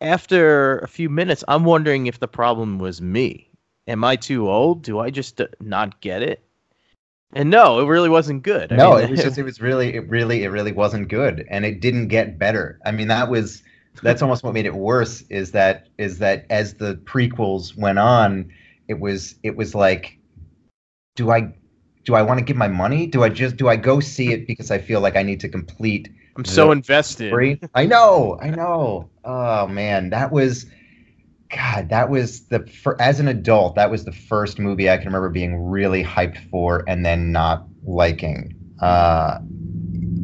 after 0.00 0.78
a 0.78 0.88
few 0.88 1.08
minutes, 1.08 1.44
I'm 1.48 1.64
wondering 1.64 2.06
if 2.06 2.18
the 2.18 2.28
problem 2.28 2.78
was 2.78 3.00
me. 3.00 3.48
Am 3.88 4.04
I 4.04 4.16
too 4.16 4.48
old? 4.48 4.82
Do 4.82 4.98
I 4.98 5.10
just 5.10 5.40
not 5.60 6.00
get 6.00 6.22
it? 6.22 6.42
And 7.34 7.50
no, 7.50 7.80
it 7.80 7.86
really 7.86 8.10
wasn't 8.10 8.42
good. 8.42 8.72
I 8.72 8.76
no, 8.76 8.94
mean, 8.96 9.04
it 9.04 9.10
was 9.10 9.22
just, 9.22 9.38
it 9.38 9.42
was 9.42 9.60
really, 9.60 9.94
it 9.94 10.08
really, 10.08 10.44
it 10.44 10.48
really 10.48 10.72
wasn't 10.72 11.08
good, 11.08 11.46
and 11.48 11.64
it 11.64 11.80
didn't 11.80 12.08
get 12.08 12.38
better. 12.38 12.78
I 12.84 12.92
mean, 12.92 13.08
that 13.08 13.30
was, 13.30 13.62
that's 14.02 14.22
almost 14.22 14.44
what 14.44 14.54
made 14.54 14.66
it 14.66 14.74
worse. 14.74 15.22
Is 15.30 15.52
that, 15.52 15.88
is 15.98 16.18
that 16.18 16.46
as 16.50 16.74
the 16.74 16.96
prequels 17.04 17.76
went 17.76 17.98
on, 17.98 18.52
it 18.88 19.00
was, 19.00 19.36
it 19.42 19.56
was 19.56 19.74
like, 19.74 20.18
do 21.16 21.30
I 21.30 21.52
do 22.04 22.14
I 22.14 22.22
want 22.22 22.38
to 22.38 22.44
give 22.44 22.56
my 22.56 22.68
money? 22.68 23.06
Do 23.06 23.22
I 23.22 23.28
just 23.28 23.56
do 23.56 23.68
I 23.68 23.76
go 23.76 24.00
see 24.00 24.32
it 24.32 24.46
because 24.46 24.70
I 24.70 24.78
feel 24.78 25.00
like 25.00 25.16
I 25.16 25.22
need 25.22 25.40
to 25.40 25.48
complete? 25.48 26.08
I'm 26.36 26.44
so 26.44 26.70
invested. 26.70 27.28
Story? 27.28 27.60
I 27.74 27.86
know, 27.86 28.38
I 28.40 28.50
know. 28.50 29.10
Oh 29.24 29.66
man, 29.66 30.10
that 30.10 30.32
was 30.32 30.66
God. 31.54 31.90
That 31.90 32.10
was 32.10 32.46
the 32.46 32.66
for 32.66 33.00
as 33.00 33.20
an 33.20 33.28
adult. 33.28 33.76
That 33.76 33.90
was 33.90 34.04
the 34.04 34.12
first 34.12 34.58
movie 34.58 34.90
I 34.90 34.96
can 34.96 35.06
remember 35.06 35.28
being 35.28 35.56
really 35.56 36.02
hyped 36.02 36.48
for 36.50 36.84
and 36.88 37.04
then 37.04 37.30
not 37.30 37.66
liking. 37.84 38.54
Uh, 38.80 39.38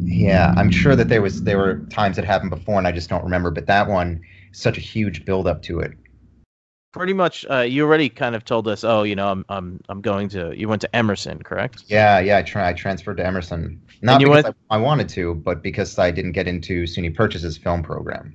yeah, 0.03 0.53
I'm 0.57 0.71
sure 0.71 0.95
that 0.95 1.07
there 1.07 1.21
was 1.21 1.43
there 1.43 1.57
were 1.57 1.79
times 1.91 2.15
that 2.15 2.25
happened 2.25 2.49
before, 2.49 2.77
and 2.77 2.87
I 2.87 2.91
just 2.91 3.09
don't 3.09 3.23
remember. 3.23 3.51
But 3.51 3.67
that 3.67 3.87
one, 3.87 4.21
such 4.51 4.77
a 4.77 4.81
huge 4.81 5.23
build 5.23 5.47
up 5.47 5.61
to 5.63 5.79
it. 5.79 5.93
Pretty 6.91 7.13
much, 7.13 7.45
uh, 7.49 7.59
you 7.59 7.83
already 7.85 8.09
kind 8.09 8.35
of 8.35 8.43
told 8.45 8.67
us. 8.67 8.83
Oh, 8.83 9.03
you 9.03 9.15
know, 9.15 9.29
I'm 9.29 9.45
I'm 9.47 9.79
I'm 9.89 10.01
going 10.01 10.27
to. 10.29 10.57
You 10.57 10.67
went 10.67 10.81
to 10.81 10.95
Emerson, 10.95 11.43
correct? 11.43 11.83
Yeah, 11.87 12.19
yeah. 12.19 12.37
I 12.37 12.41
try. 12.41 12.67
I 12.67 12.73
transferred 12.73 13.17
to 13.17 13.25
Emerson, 13.25 13.79
not 14.01 14.19
because 14.19 14.43
went- 14.43 14.57
I, 14.71 14.75
I 14.75 14.77
wanted 14.79 15.07
to, 15.09 15.35
but 15.35 15.61
because 15.61 15.99
I 15.99 16.09
didn't 16.09 16.31
get 16.31 16.47
into 16.47 16.85
SUNY 16.85 17.15
Purchase's 17.15 17.57
film 17.57 17.83
program. 17.83 18.33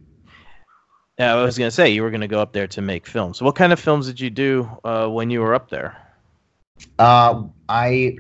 Yeah, 1.19 1.35
I 1.35 1.43
was 1.43 1.59
gonna 1.59 1.71
say 1.73 1.91
you 1.91 2.03
were 2.03 2.11
gonna 2.11 2.29
go 2.29 2.41
up 2.41 2.53
there 2.53 2.69
to 2.69 2.81
make 2.81 3.07
films. 3.07 3.43
What 3.43 3.57
kind 3.57 3.73
of 3.73 3.81
films 3.81 4.07
did 4.07 4.21
you 4.21 4.31
do 4.31 4.71
uh, 4.85 5.09
when 5.09 5.31
you 5.31 5.41
were 5.41 5.55
up 5.55 5.71
there? 5.71 5.97
Uh, 6.99 7.45
I, 7.69 8.17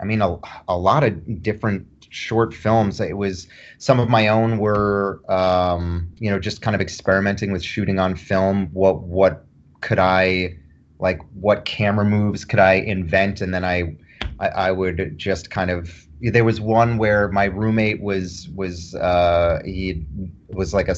I 0.00 0.04
mean, 0.04 0.22
a, 0.22 0.38
a 0.68 0.76
lot 0.76 1.04
of 1.04 1.42
different 1.42 1.86
short 2.10 2.54
films. 2.54 3.00
It 3.00 3.16
was 3.16 3.48
some 3.78 4.00
of 4.00 4.08
my 4.08 4.28
own 4.28 4.58
were, 4.58 5.20
um, 5.30 6.10
you 6.18 6.30
know, 6.30 6.38
just 6.38 6.62
kind 6.62 6.74
of 6.74 6.80
experimenting 6.80 7.52
with 7.52 7.62
shooting 7.62 7.98
on 7.98 8.16
film. 8.16 8.68
What 8.72 9.02
what 9.02 9.46
could 9.82 9.98
I, 9.98 10.56
like, 10.98 11.20
what 11.34 11.66
camera 11.66 12.04
moves 12.04 12.44
could 12.46 12.58
I 12.58 12.74
invent? 12.74 13.40
And 13.42 13.52
then 13.52 13.64
I, 13.64 13.96
I, 14.40 14.48
I 14.48 14.72
would 14.72 15.18
just 15.18 15.50
kind 15.50 15.70
of. 15.70 16.06
There 16.20 16.44
was 16.44 16.60
one 16.60 16.98
where 16.98 17.28
my 17.28 17.46
roommate 17.46 18.00
was 18.00 18.48
was 18.54 18.94
uh, 18.94 19.60
he 19.64 20.06
was 20.50 20.72
like 20.72 20.88
a, 20.88 20.94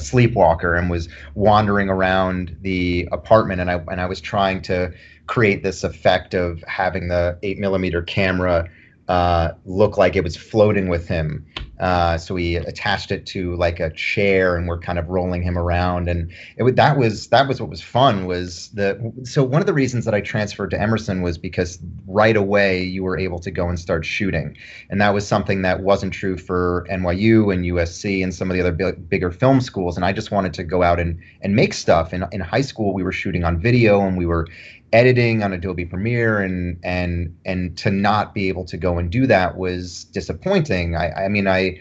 sleepwalker 0.00 0.74
and 0.74 0.90
was 0.90 1.08
wandering 1.34 1.88
around 1.88 2.56
the 2.60 3.08
apartment 3.12 3.60
and 3.60 3.70
I 3.70 3.82
and 3.90 4.00
I 4.00 4.06
was 4.06 4.20
trying 4.20 4.62
to 4.62 4.92
create 5.26 5.62
this 5.62 5.84
effect 5.84 6.34
of 6.34 6.62
having 6.66 7.08
the 7.08 7.38
eight 7.42 7.58
millimeter 7.58 8.02
camera 8.02 8.68
uh, 9.08 9.52
look 9.64 9.96
like 9.96 10.16
it 10.16 10.22
was 10.22 10.36
floating 10.36 10.88
with 10.88 11.08
him. 11.08 11.46
Uh, 11.80 12.18
so 12.18 12.34
we 12.34 12.56
attached 12.56 13.12
it 13.12 13.24
to 13.24 13.54
like 13.54 13.78
a 13.78 13.90
chair 13.90 14.56
and 14.56 14.66
we're 14.66 14.80
kind 14.80 14.98
of 14.98 15.08
rolling 15.08 15.42
him 15.42 15.56
around. 15.56 16.08
And 16.08 16.32
it 16.56 16.76
that 16.76 16.98
was 16.98 17.28
that 17.28 17.46
was 17.46 17.60
what 17.60 17.70
was 17.70 17.80
fun 17.80 18.26
was 18.26 18.68
the 18.70 19.12
so 19.24 19.44
one 19.44 19.60
of 19.62 19.66
the 19.66 19.72
reasons 19.72 20.04
that 20.04 20.12
I 20.12 20.20
transferred 20.20 20.70
to 20.70 20.80
Emerson 20.80 21.22
was 21.22 21.38
because 21.38 21.78
right 22.06 22.36
away 22.36 22.82
you 22.82 23.04
were 23.04 23.16
able 23.16 23.38
to 23.38 23.50
go 23.50 23.68
and 23.68 23.78
start 23.78 24.04
shooting. 24.04 24.56
And 24.90 25.00
that 25.00 25.14
was 25.14 25.26
something 25.26 25.62
that 25.62 25.82
wasn't 25.82 26.12
true 26.12 26.36
for 26.36 26.84
NYU 26.90 27.54
and 27.54 27.64
USC 27.64 28.22
and 28.24 28.34
some 28.34 28.50
of 28.50 28.54
the 28.54 28.60
other 28.60 28.72
big, 28.72 29.08
bigger 29.08 29.30
film 29.30 29.60
schools. 29.60 29.96
And 29.96 30.04
I 30.04 30.12
just 30.12 30.32
wanted 30.32 30.54
to 30.54 30.64
go 30.64 30.82
out 30.82 30.98
and 30.98 31.18
and 31.42 31.54
make 31.54 31.74
stuff. 31.74 32.12
In 32.12 32.24
in 32.32 32.40
high 32.40 32.60
school 32.62 32.92
we 32.92 33.04
were 33.04 33.12
shooting 33.12 33.44
on 33.44 33.60
video 33.60 34.00
and 34.00 34.18
we 34.18 34.26
were 34.26 34.48
editing 34.92 35.42
on 35.42 35.52
Adobe 35.52 35.84
Premiere 35.84 36.40
and 36.40 36.78
and 36.82 37.36
and 37.44 37.76
to 37.78 37.90
not 37.90 38.34
be 38.34 38.48
able 38.48 38.64
to 38.64 38.76
go 38.76 38.98
and 38.98 39.10
do 39.10 39.26
that 39.26 39.56
was 39.56 40.04
disappointing. 40.04 40.96
I, 40.96 41.24
I 41.24 41.28
mean 41.28 41.46
I 41.46 41.78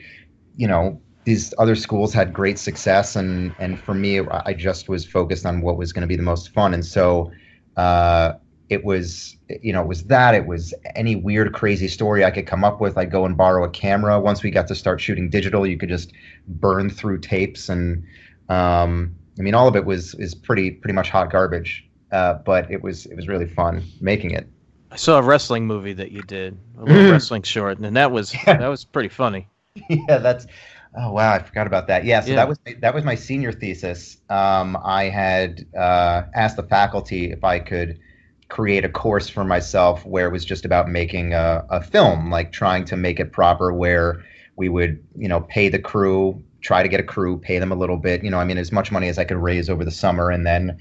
you 0.56 0.68
know 0.68 1.00
these 1.24 1.54
other 1.58 1.76
schools 1.76 2.14
had 2.14 2.34
great 2.34 2.60
success 2.60 3.16
and 3.16 3.54
and 3.60 3.80
for 3.80 3.94
me 3.94 4.20
I 4.20 4.54
just 4.54 4.90
was 4.90 5.06
focused 5.06 5.46
on 5.46 5.62
what 5.62 5.78
was 5.78 5.94
going 5.94 6.02
to 6.02 6.08
be 6.08 6.16
the 6.16 6.24
most 6.24 6.54
fun. 6.54 6.74
And 6.74 6.86
so 6.86 7.32
uh, 7.78 8.34
it 8.70 8.84
was 8.84 9.38
you 9.62 9.72
know 9.72 9.82
it 9.82 9.88
was 9.88 10.04
that 10.06 10.36
it 10.36 10.46
was 10.46 10.74
any 10.96 11.16
weird 11.16 11.54
crazy 11.54 11.88
story 11.88 12.26
I 12.26 12.32
could 12.32 12.48
come 12.48 12.66
up 12.66 12.82
with. 12.82 12.98
I'd 12.98 13.12
go 13.12 13.26
and 13.26 13.38
borrow 13.38 13.64
a 13.64 13.70
camera. 13.70 14.20
Once 14.20 14.44
we 14.44 14.52
got 14.52 14.68
to 14.68 14.76
start 14.76 15.00
shooting 15.00 15.30
digital 15.30 15.66
you 15.66 15.78
could 15.78 15.90
just 15.90 16.12
burn 16.48 16.90
through 16.90 17.20
tapes 17.20 17.70
and 17.70 18.04
um, 18.50 19.16
I 19.40 19.44
mean 19.44 19.54
all 19.54 19.70
of 19.70 19.78
it 19.78 19.86
was 19.86 20.14
is 20.16 20.36
pretty 20.36 20.72
pretty 20.72 20.94
much 20.94 21.10
hot 21.10 21.32
garbage 21.32 21.87
uh, 22.12 22.36
but 22.46 22.70
it 22.72 22.82
was 22.82 23.06
it 23.06 23.16
was 23.16 23.28
really 23.28 23.48
fun 23.48 23.84
making 24.00 24.32
it. 24.32 24.48
I 24.92 24.96
saw 24.96 25.20
a 25.20 25.22
wrestling 25.22 25.68
movie 25.68 25.94
that 25.94 26.12
you 26.12 26.24
did, 26.24 26.58
a 26.78 26.84
little 26.86 27.04
Mm. 27.04 27.12
wrestling 27.12 27.44
short, 27.44 27.78
and 27.80 27.96
that 27.96 28.12
was 28.12 28.34
Yeah. 28.34 28.58
that 28.58 28.68
was 28.68 28.86
pretty 28.86 29.10
funny. 29.10 29.48
yeah, 29.90 30.18
that's. 30.18 30.48
Oh 31.00 31.12
wow, 31.12 31.34
I 31.34 31.40
forgot 31.40 31.68
about 31.68 31.88
that. 31.88 32.06
Yeah, 32.06 32.22
so 32.22 32.30
Yeah. 32.32 32.36
that 32.38 32.48
was 32.48 32.58
that 32.80 32.94
was 32.96 33.04
my 33.04 33.16
senior 33.16 33.52
thesis. 33.52 34.18
Um, 34.30 34.78
I 34.84 35.06
had 35.10 35.66
uh, 35.78 36.24
asked 36.34 36.56
the 36.58 36.64
faculty 36.64 37.32
if 37.32 37.44
I 37.44 37.60
could 37.60 38.00
create 38.50 38.86
a 38.86 38.90
course 38.90 39.28
for 39.30 39.44
myself 39.44 40.06
where 40.06 40.28
it 40.28 40.32
was 40.32 40.46
just 40.46 40.66
about 40.66 40.88
making 40.90 41.34
a, 41.34 41.66
a 41.70 41.82
film, 41.84 42.32
like 42.32 42.52
trying 42.52 42.86
to 42.86 42.96
make 42.98 43.20
it 43.20 43.32
proper, 43.32 43.74
where 43.74 44.24
we 44.56 44.70
would 44.70 45.04
you 45.16 45.28
know 45.28 45.42
pay 45.42 45.70
the 45.70 45.80
crew, 45.80 46.42
try 46.62 46.84
to 46.84 46.90
get 46.90 47.00
a 47.00 47.04
crew, 47.04 47.38
pay 47.38 47.60
them 47.60 47.72
a 47.72 47.76
little 47.76 47.98
bit, 47.98 48.24
you 48.24 48.30
know, 48.30 48.40
I 48.40 48.46
mean 48.46 48.58
as 48.58 48.72
much 48.72 48.92
money 48.92 49.08
as 49.10 49.18
I 49.18 49.24
could 49.24 49.38
raise 49.38 49.70
over 49.70 49.86
the 49.86 49.92
summer, 49.92 50.32
and 50.32 50.46
then 50.46 50.78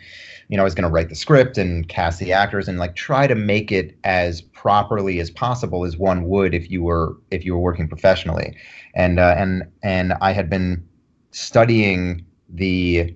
you 0.48 0.56
know, 0.56 0.62
I 0.62 0.64
was 0.64 0.74
going 0.74 0.84
to 0.84 0.90
write 0.90 1.08
the 1.08 1.16
script 1.16 1.58
and 1.58 1.88
cast 1.88 2.20
the 2.20 2.32
actors 2.32 2.68
and 2.68 2.78
like 2.78 2.94
try 2.94 3.26
to 3.26 3.34
make 3.34 3.72
it 3.72 3.98
as 4.04 4.40
properly 4.40 5.18
as 5.18 5.30
possible 5.30 5.84
as 5.84 5.96
one 5.96 6.24
would 6.24 6.54
if 6.54 6.70
you 6.70 6.82
were 6.84 7.16
if 7.30 7.44
you 7.44 7.54
were 7.54 7.60
working 7.60 7.88
professionally. 7.88 8.56
And 8.94 9.18
uh, 9.18 9.34
and 9.36 9.64
and 9.82 10.12
I 10.20 10.32
had 10.32 10.48
been 10.48 10.86
studying 11.32 12.24
the 12.48 13.14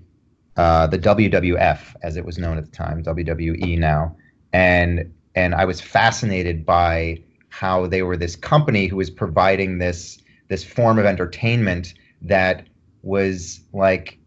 uh, 0.56 0.86
the 0.88 0.98
WWF 0.98 1.94
as 2.02 2.16
it 2.16 2.24
was 2.24 2.36
known 2.36 2.58
at 2.58 2.64
the 2.64 2.72
time, 2.72 3.04
WWE 3.04 3.78
now, 3.78 4.16
and 4.52 5.12
and 5.34 5.54
I 5.54 5.64
was 5.64 5.80
fascinated 5.80 6.66
by 6.66 7.22
how 7.50 7.86
they 7.86 8.02
were 8.02 8.16
this 8.16 8.36
company 8.36 8.86
who 8.86 8.96
was 8.96 9.10
providing 9.10 9.78
this 9.78 10.18
this 10.48 10.64
form 10.64 10.98
of 10.98 11.04
entertainment 11.04 11.94
that 12.22 12.66
was 13.02 13.60
like 13.72 14.18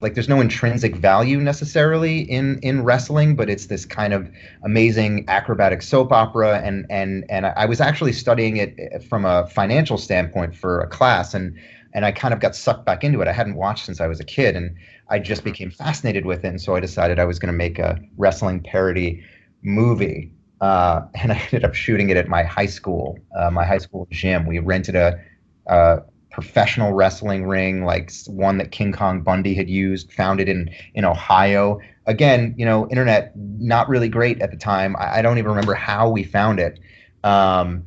like 0.00 0.14
there's 0.14 0.28
no 0.28 0.40
intrinsic 0.40 0.96
value 0.96 1.38
necessarily 1.38 2.20
in 2.20 2.58
in 2.60 2.82
wrestling 2.82 3.36
but 3.36 3.50
it's 3.50 3.66
this 3.66 3.84
kind 3.84 4.14
of 4.14 4.30
amazing 4.64 5.24
acrobatic 5.28 5.82
soap 5.82 6.12
opera 6.12 6.60
and 6.64 6.86
and 6.88 7.24
and 7.28 7.46
I 7.46 7.66
was 7.66 7.80
actually 7.80 8.12
studying 8.12 8.56
it 8.56 9.04
from 9.08 9.24
a 9.24 9.46
financial 9.48 9.98
standpoint 9.98 10.56
for 10.56 10.80
a 10.80 10.86
class 10.86 11.34
and 11.34 11.56
and 11.92 12.04
I 12.04 12.12
kind 12.12 12.32
of 12.32 12.40
got 12.40 12.54
sucked 12.54 12.86
back 12.86 13.02
into 13.02 13.20
it. 13.20 13.28
I 13.28 13.32
hadn't 13.32 13.56
watched 13.56 13.84
since 13.86 14.00
I 14.00 14.06
was 14.06 14.20
a 14.20 14.24
kid 14.24 14.56
and 14.56 14.76
I 15.08 15.18
just 15.18 15.42
became 15.42 15.70
fascinated 15.70 16.24
with 16.24 16.44
it 16.44 16.48
and 16.48 16.60
so 16.60 16.76
I 16.76 16.80
decided 16.80 17.18
I 17.18 17.24
was 17.24 17.38
going 17.38 17.52
to 17.52 17.56
make 17.56 17.78
a 17.78 17.98
wrestling 18.16 18.62
parody 18.62 19.24
movie. 19.62 20.32
Uh, 20.60 21.02
and 21.14 21.32
I 21.32 21.36
ended 21.44 21.64
up 21.64 21.74
shooting 21.74 22.10
it 22.10 22.16
at 22.16 22.28
my 22.28 22.42
high 22.42 22.66
school, 22.66 23.18
uh, 23.36 23.50
my 23.50 23.64
high 23.64 23.78
school 23.78 24.06
gym. 24.10 24.46
We 24.46 24.58
rented 24.60 24.94
a, 24.94 25.18
a 25.66 26.02
professional 26.30 26.92
wrestling 26.92 27.46
ring, 27.46 27.84
like 27.84 28.12
one 28.26 28.58
that 28.58 28.70
King 28.70 28.92
Kong 28.92 29.22
Bundy 29.22 29.54
had 29.54 29.68
used, 29.68 30.12
founded 30.12 30.48
in 30.48 30.70
in 30.94 31.04
Ohio. 31.04 31.80
Again, 32.06 32.54
you 32.56 32.64
know, 32.64 32.88
internet 32.88 33.32
not 33.36 33.88
really 33.88 34.08
great 34.08 34.40
at 34.40 34.50
the 34.50 34.56
time. 34.56 34.96
I, 34.96 35.18
I 35.18 35.22
don't 35.22 35.38
even 35.38 35.50
remember 35.50 35.74
how 35.74 36.08
we 36.08 36.24
found 36.24 36.60
it, 36.60 36.78
um, 37.24 37.84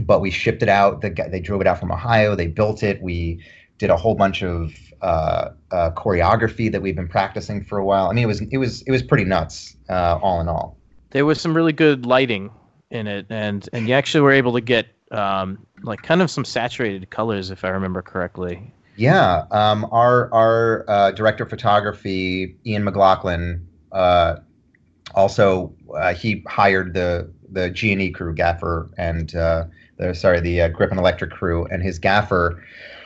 but 0.00 0.20
we 0.20 0.30
shipped 0.30 0.62
it 0.62 0.68
out. 0.68 1.00
The, 1.00 1.10
they 1.30 1.40
drove 1.40 1.60
it 1.60 1.66
out 1.66 1.78
from 1.78 1.92
Ohio. 1.92 2.34
They 2.34 2.46
built 2.46 2.82
it. 2.82 3.02
We 3.02 3.42
did 3.78 3.90
a 3.90 3.96
whole 3.96 4.14
bunch 4.14 4.42
of 4.42 4.72
uh, 5.02 5.50
uh, 5.70 5.90
choreography 5.90 6.70
that 6.72 6.80
we've 6.80 6.96
been 6.96 7.08
practicing 7.08 7.62
for 7.62 7.78
a 7.78 7.84
while. 7.84 8.08
I 8.08 8.12
mean, 8.14 8.24
it 8.24 8.28
was 8.28 8.40
it 8.40 8.58
was 8.58 8.82
it 8.82 8.90
was 8.90 9.02
pretty 9.02 9.24
nuts, 9.24 9.76
uh, 9.88 10.18
all 10.22 10.40
in 10.40 10.48
all. 10.48 10.78
There 11.10 11.26
was 11.26 11.40
some 11.40 11.54
really 11.54 11.72
good 11.72 12.06
lighting 12.06 12.50
in 12.90 13.06
it, 13.06 13.26
and 13.30 13.68
and 13.72 13.88
you 13.88 13.94
actually 13.94 14.22
were 14.22 14.32
able 14.32 14.52
to 14.54 14.60
get 14.60 14.86
um, 15.14 15.66
like 15.82 16.02
kind 16.02 16.22
of 16.22 16.30
some 16.30 16.44
saturated 16.44 17.08
colors, 17.10 17.50
if 17.50 17.64
I 17.64 17.68
remember 17.68 18.02
correctly. 18.02 18.72
Yeah, 18.96 19.44
um, 19.50 19.86
our 19.90 20.32
our 20.32 20.84
uh, 20.88 21.10
director 21.12 21.44
of 21.44 21.50
photography, 21.50 22.56
Ian 22.64 22.84
McLaughlin, 22.84 23.66
uh, 23.92 24.36
also 25.14 25.74
uh, 25.96 26.14
he 26.14 26.44
hired 26.46 26.94
the 26.94 27.30
the 27.50 27.70
G 27.70 27.92
and 27.92 28.02
E 28.02 28.10
crew, 28.10 28.34
Gaffer, 28.34 28.90
and 28.96 29.34
uh, 29.34 29.64
the 29.96 30.14
sorry 30.14 30.40
the 30.40 30.62
uh, 30.62 30.68
Grip 30.68 30.90
and 30.90 31.00
Electric 31.00 31.30
crew, 31.30 31.66
and 31.66 31.82
his 31.82 31.98
gaffer 31.98 32.62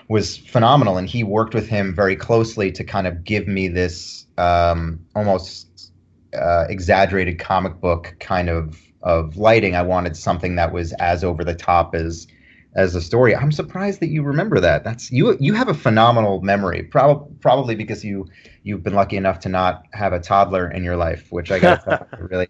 was 0.08 0.36
phenomenal, 0.36 0.96
and 0.96 1.08
he 1.08 1.22
worked 1.22 1.54
with 1.54 1.68
him 1.68 1.94
very 1.94 2.16
closely 2.16 2.72
to 2.72 2.84
kind 2.84 3.06
of 3.06 3.24
give 3.24 3.46
me 3.46 3.68
this 3.68 4.26
um, 4.38 4.98
almost 5.14 5.92
uh, 6.34 6.64
exaggerated 6.68 7.38
comic 7.38 7.80
book 7.80 8.14
kind 8.20 8.48
of 8.48 8.78
of 9.02 9.36
lighting. 9.36 9.74
I 9.76 9.82
wanted 9.82 10.16
something 10.16 10.56
that 10.56 10.72
was 10.72 10.92
as 10.94 11.24
over 11.24 11.44
the 11.44 11.54
top 11.54 11.94
as 11.94 12.26
as 12.74 12.94
a 12.94 13.00
story. 13.00 13.34
I'm 13.34 13.50
surprised 13.50 14.00
that 14.00 14.08
you 14.08 14.22
remember 14.22 14.60
that. 14.60 14.84
That's 14.84 15.10
you. 15.10 15.36
You 15.40 15.54
have 15.54 15.68
a 15.68 15.74
phenomenal 15.74 16.40
memory. 16.42 16.82
Probably 16.84 17.34
probably 17.40 17.74
because 17.74 18.04
you 18.04 18.26
you've 18.62 18.82
been 18.82 18.94
lucky 18.94 19.16
enough 19.16 19.40
to 19.40 19.48
not 19.48 19.84
have 19.92 20.12
a 20.12 20.20
toddler 20.20 20.70
in 20.70 20.84
your 20.84 20.96
life, 20.96 21.26
which 21.30 21.50
I 21.50 21.58
guess 21.58 21.82
really 22.18 22.48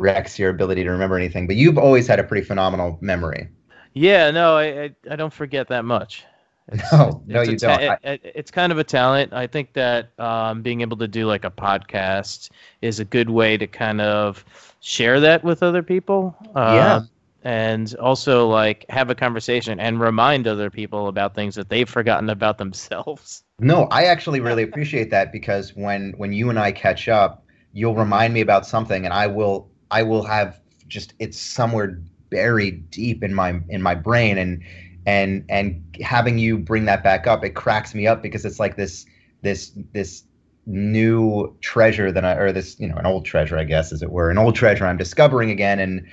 wrecks 0.00 0.38
your 0.38 0.50
ability 0.50 0.84
to 0.84 0.90
remember 0.90 1.16
anything. 1.16 1.46
But 1.46 1.56
you've 1.56 1.78
always 1.78 2.06
had 2.06 2.18
a 2.18 2.24
pretty 2.24 2.46
phenomenal 2.46 2.98
memory. 3.00 3.48
Yeah, 3.94 4.30
no, 4.30 4.56
I 4.56 4.64
I, 4.84 4.90
I 5.10 5.16
don't 5.16 5.32
forget 5.32 5.68
that 5.68 5.84
much. 5.84 6.24
It's, 6.70 6.92
No, 6.92 7.22
no, 7.26 7.40
it's 7.40 7.48
a 7.48 7.52
you 7.52 7.58
ta- 7.58 7.76
don't. 7.78 7.82
it- 8.04 8.20
it- 8.24 8.32
it's 8.34 8.50
kind 8.50 8.72
of 8.72 8.78
a 8.78 8.84
talent. 8.84 9.32
I 9.32 9.46
think 9.46 9.72
that 9.72 10.10
um, 10.20 10.60
being 10.60 10.82
able 10.82 10.98
to 10.98 11.08
do 11.08 11.26
like 11.26 11.44
a 11.46 11.50
podcast 11.50 12.50
is 12.82 13.00
a 13.00 13.06
good 13.06 13.30
way 13.30 13.56
to 13.56 13.66
kind 13.66 14.02
of 14.02 14.44
share 14.80 15.20
that 15.20 15.44
with 15.44 15.62
other 15.62 15.82
people. 15.82 16.36
Um, 16.54 16.74
Yeah. 16.74 17.00
And 17.44 17.94
also 17.96 18.48
like 18.48 18.84
have 18.88 19.10
a 19.10 19.14
conversation 19.14 19.78
and 19.78 20.00
remind 20.00 20.46
other 20.48 20.70
people 20.70 21.06
about 21.06 21.34
things 21.34 21.54
that 21.54 21.68
they've 21.68 21.88
forgotten 21.88 22.28
about 22.30 22.58
themselves. 22.58 23.44
No, 23.60 23.88
I 23.90 24.04
actually 24.04 24.38
really 24.38 24.62
appreciate 24.62 25.10
that 25.10 25.32
because 25.32 25.74
when 25.74 26.14
when 26.16 26.32
you 26.32 26.48
and 26.48 26.60
I 26.60 26.70
catch 26.70 27.08
up, 27.08 27.44
you'll 27.72 27.96
remind 27.96 28.32
me 28.32 28.40
about 28.40 28.64
something, 28.66 29.04
and 29.04 29.12
I 29.12 29.26
will 29.26 29.68
I 29.90 30.04
will 30.04 30.22
have 30.22 30.60
just 30.86 31.14
it's 31.18 31.40
somewhere 31.40 32.00
buried 32.30 32.88
deep 32.90 33.24
in 33.24 33.34
my 33.34 33.60
in 33.68 33.82
my 33.82 33.96
brain, 33.96 34.38
and 34.38 34.62
and 35.06 35.44
and 35.48 35.82
having 36.00 36.38
you 36.38 36.56
bring 36.56 36.84
that 36.84 37.02
back 37.02 37.26
up, 37.26 37.44
it 37.44 37.56
cracks 37.56 37.96
me 37.96 38.06
up 38.06 38.22
because 38.22 38.44
it's 38.44 38.60
like 38.60 38.76
this 38.76 39.06
this 39.42 39.72
this 39.92 40.22
new 40.68 41.56
treasure 41.62 42.12
that 42.12 42.24
I 42.24 42.34
or 42.34 42.52
this 42.52 42.78
you 42.78 42.88
know 42.88 42.96
an 42.96 43.06
old 43.06 43.24
treasure 43.24 43.58
I 43.58 43.64
guess 43.64 43.90
as 43.90 44.02
it 44.02 44.10
were 44.10 44.30
an 44.30 44.36
old 44.36 44.54
treasure 44.54 44.86
I'm 44.86 44.98
discovering 44.98 45.50
again 45.50 45.80
and 45.80 46.06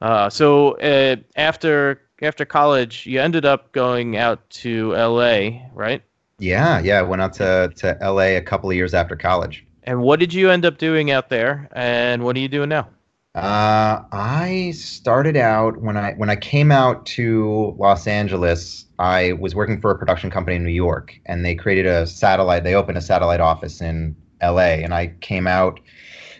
uh, 0.00 0.30
so 0.30 0.72
uh, 0.78 1.16
after 1.36 2.00
after 2.22 2.44
college 2.44 3.06
you 3.06 3.20
ended 3.20 3.44
up 3.44 3.72
going 3.72 4.16
out 4.16 4.48
to 4.50 4.96
L.A. 4.96 5.68
right? 5.74 6.02
Yeah, 6.38 6.80
yeah. 6.80 6.98
I 6.98 7.02
went 7.02 7.22
out 7.22 7.32
to 7.34 7.72
to 7.76 8.02
L.A. 8.02 8.36
a 8.36 8.42
couple 8.42 8.70
of 8.70 8.76
years 8.76 8.94
after 8.94 9.16
college. 9.16 9.64
And 9.84 10.02
what 10.02 10.20
did 10.20 10.32
you 10.32 10.50
end 10.50 10.64
up 10.64 10.78
doing 10.78 11.10
out 11.10 11.28
there? 11.28 11.68
And 11.72 12.24
what 12.24 12.36
are 12.36 12.40
you 12.40 12.48
doing 12.48 12.68
now? 12.68 12.88
Uh, 13.34 14.04
I 14.12 14.72
started 14.76 15.38
out 15.38 15.78
when 15.80 15.96
I 15.96 16.12
when 16.14 16.28
I 16.28 16.36
came 16.36 16.70
out 16.70 17.06
to 17.06 17.74
Los 17.78 18.06
Angeles. 18.06 18.84
I 18.98 19.32
was 19.32 19.54
working 19.54 19.80
for 19.80 19.90
a 19.90 19.98
production 19.98 20.30
company 20.30 20.56
in 20.56 20.64
New 20.64 20.70
York, 20.70 21.18
and 21.24 21.42
they 21.44 21.54
created 21.54 21.86
a 21.86 22.06
satellite. 22.06 22.62
They 22.62 22.74
opened 22.74 22.98
a 22.98 23.00
satellite 23.00 23.40
office 23.40 23.80
in 23.80 24.14
L.A. 24.42 24.82
And 24.84 24.92
I 24.92 25.14
came 25.22 25.46
out 25.46 25.80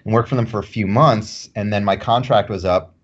and 0.04 0.14
worked 0.14 0.28
for 0.28 0.36
them 0.36 0.46
for 0.46 0.60
a 0.60 0.64
few 0.64 0.86
months, 0.86 1.50
and 1.56 1.72
then 1.72 1.84
my 1.84 1.96
contract 1.96 2.50
was 2.50 2.64
up, 2.64 2.94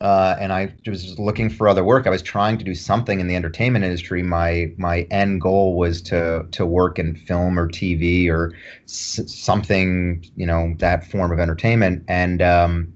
uh, 0.00 0.36
and 0.40 0.52
I 0.52 0.74
was 0.86 1.18
looking 1.18 1.48
for 1.48 1.68
other 1.68 1.84
work. 1.84 2.06
I 2.06 2.10
was 2.10 2.22
trying 2.22 2.58
to 2.58 2.64
do 2.64 2.74
something 2.74 3.20
in 3.20 3.28
the 3.28 3.36
entertainment 3.36 3.84
industry. 3.84 4.22
My 4.22 4.72
my 4.78 5.02
end 5.10 5.40
goal 5.40 5.76
was 5.76 6.02
to 6.02 6.46
to 6.50 6.66
work 6.66 6.98
in 6.98 7.14
film 7.14 7.58
or 7.58 7.68
TV 7.68 8.28
or 8.28 8.52
s- 8.84 9.20
something, 9.26 10.24
you 10.36 10.46
know, 10.46 10.74
that 10.78 11.06
form 11.06 11.30
of 11.30 11.38
entertainment, 11.38 12.04
and 12.08 12.42
um, 12.42 12.92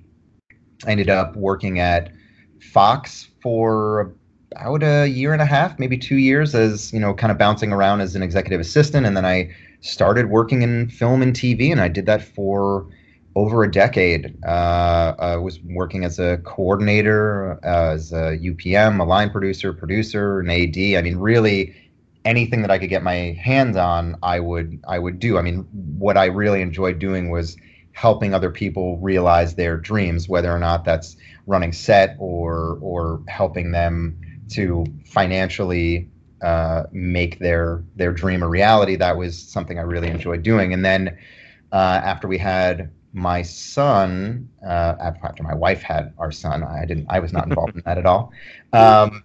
I 0.84 0.90
ended 0.90 1.08
up 1.08 1.36
working 1.36 1.78
at 1.78 2.12
Fox 2.60 3.28
for 3.42 4.12
about 4.52 4.82
a 4.82 5.06
year 5.06 5.32
and 5.32 5.42
a 5.42 5.46
half, 5.46 5.78
maybe 5.78 5.96
two 5.96 6.16
years, 6.16 6.54
as 6.54 6.92
you 6.92 7.00
know, 7.00 7.14
kind 7.14 7.30
of 7.30 7.38
bouncing 7.38 7.72
around 7.72 8.00
as 8.00 8.14
an 8.14 8.22
executive 8.22 8.60
assistant, 8.60 9.06
and 9.06 9.16
then 9.16 9.24
I 9.24 9.50
started 9.80 10.30
working 10.30 10.62
in 10.62 10.88
film 10.88 11.22
and 11.22 11.34
TV, 11.34 11.70
and 11.70 11.80
I 11.80 11.88
did 11.88 12.06
that 12.06 12.22
for 12.22 12.86
over 13.34 13.62
a 13.62 13.70
decade. 13.70 14.34
Uh, 14.44 15.14
I 15.18 15.36
was 15.36 15.60
working 15.62 16.04
as 16.04 16.18
a 16.18 16.38
coordinator, 16.38 17.60
uh, 17.64 17.92
as 17.92 18.12
a 18.12 18.38
UPM, 18.38 18.98
a 18.98 19.04
line 19.04 19.30
producer, 19.30 19.72
producer, 19.72 20.40
an 20.40 20.50
AD. 20.50 20.76
I 20.76 21.02
mean, 21.02 21.18
really 21.18 21.74
anything 22.24 22.62
that 22.62 22.70
I 22.70 22.78
could 22.78 22.88
get 22.88 23.02
my 23.02 23.38
hands 23.40 23.76
on, 23.76 24.16
I 24.22 24.40
would 24.40 24.80
I 24.88 24.98
would 24.98 25.18
do. 25.18 25.38
I 25.38 25.42
mean, 25.42 25.68
what 25.98 26.16
I 26.16 26.26
really 26.26 26.62
enjoyed 26.62 26.98
doing 26.98 27.30
was 27.30 27.56
helping 27.96 28.34
other 28.34 28.50
people 28.50 28.98
realize 28.98 29.54
their 29.54 29.78
dreams, 29.78 30.28
whether 30.28 30.52
or 30.52 30.58
not 30.58 30.84
that's 30.84 31.16
running 31.46 31.72
set 31.72 32.14
or 32.18 32.78
or 32.82 33.22
helping 33.26 33.72
them 33.72 34.20
to 34.50 34.84
financially 35.06 36.06
uh, 36.42 36.82
make 36.92 37.38
their 37.38 37.82
their 37.96 38.12
dream 38.12 38.42
a 38.42 38.48
reality. 38.48 38.96
That 38.96 39.16
was 39.16 39.42
something 39.42 39.78
I 39.78 39.82
really 39.82 40.08
enjoyed 40.08 40.42
doing. 40.42 40.74
And 40.74 40.84
then 40.84 41.16
uh, 41.72 42.00
after 42.04 42.28
we 42.28 42.36
had 42.36 42.92
my 43.14 43.40
son, 43.40 44.50
uh, 44.62 44.96
after 45.00 45.42
my 45.42 45.54
wife 45.54 45.82
had 45.82 46.12
our 46.18 46.30
son, 46.30 46.62
I 46.62 46.84
didn't. 46.84 47.06
I 47.08 47.18
was 47.18 47.32
not 47.32 47.46
involved 47.48 47.76
in 47.76 47.82
that 47.86 47.96
at 47.96 48.04
all. 48.04 48.30
Um, 48.74 49.24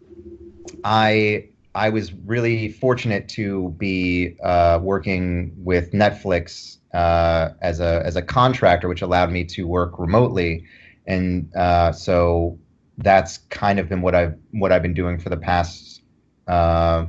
I 0.86 1.50
I 1.76 1.90
was 1.90 2.14
really 2.14 2.70
fortunate 2.70 3.28
to 3.30 3.76
be 3.78 4.38
uh, 4.42 4.80
working 4.82 5.52
with 5.58 5.92
Netflix 5.92 6.78
uh, 6.94 7.50
as 7.62 7.80
a 7.80 8.02
as 8.06 8.16
a 8.16 8.22
contractor, 8.22 8.88
which 8.88 9.02
allowed 9.02 9.32
me 9.32 9.44
to 9.46 9.68
work 9.68 9.98
remotely, 9.98 10.66
and 11.08 11.54
uh, 11.56 11.92
so 11.92 12.60
that's 12.98 13.40
kind 13.50 13.80
of 13.80 13.90
been 13.90 14.02
what 14.02 14.16
I've 14.16 14.38
what 14.52 14.72
I've 14.72 14.82
been 14.82 14.94
doing 14.94 15.20
for 15.20 15.30
the 15.30 15.38
past 15.38 16.02
uh, 16.48 17.06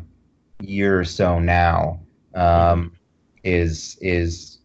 year 0.61 1.01
or 1.01 1.05
so 1.05 1.39
now. 1.39 2.01
Um, 2.35 2.97
is 3.45 3.99
is 4.01 4.59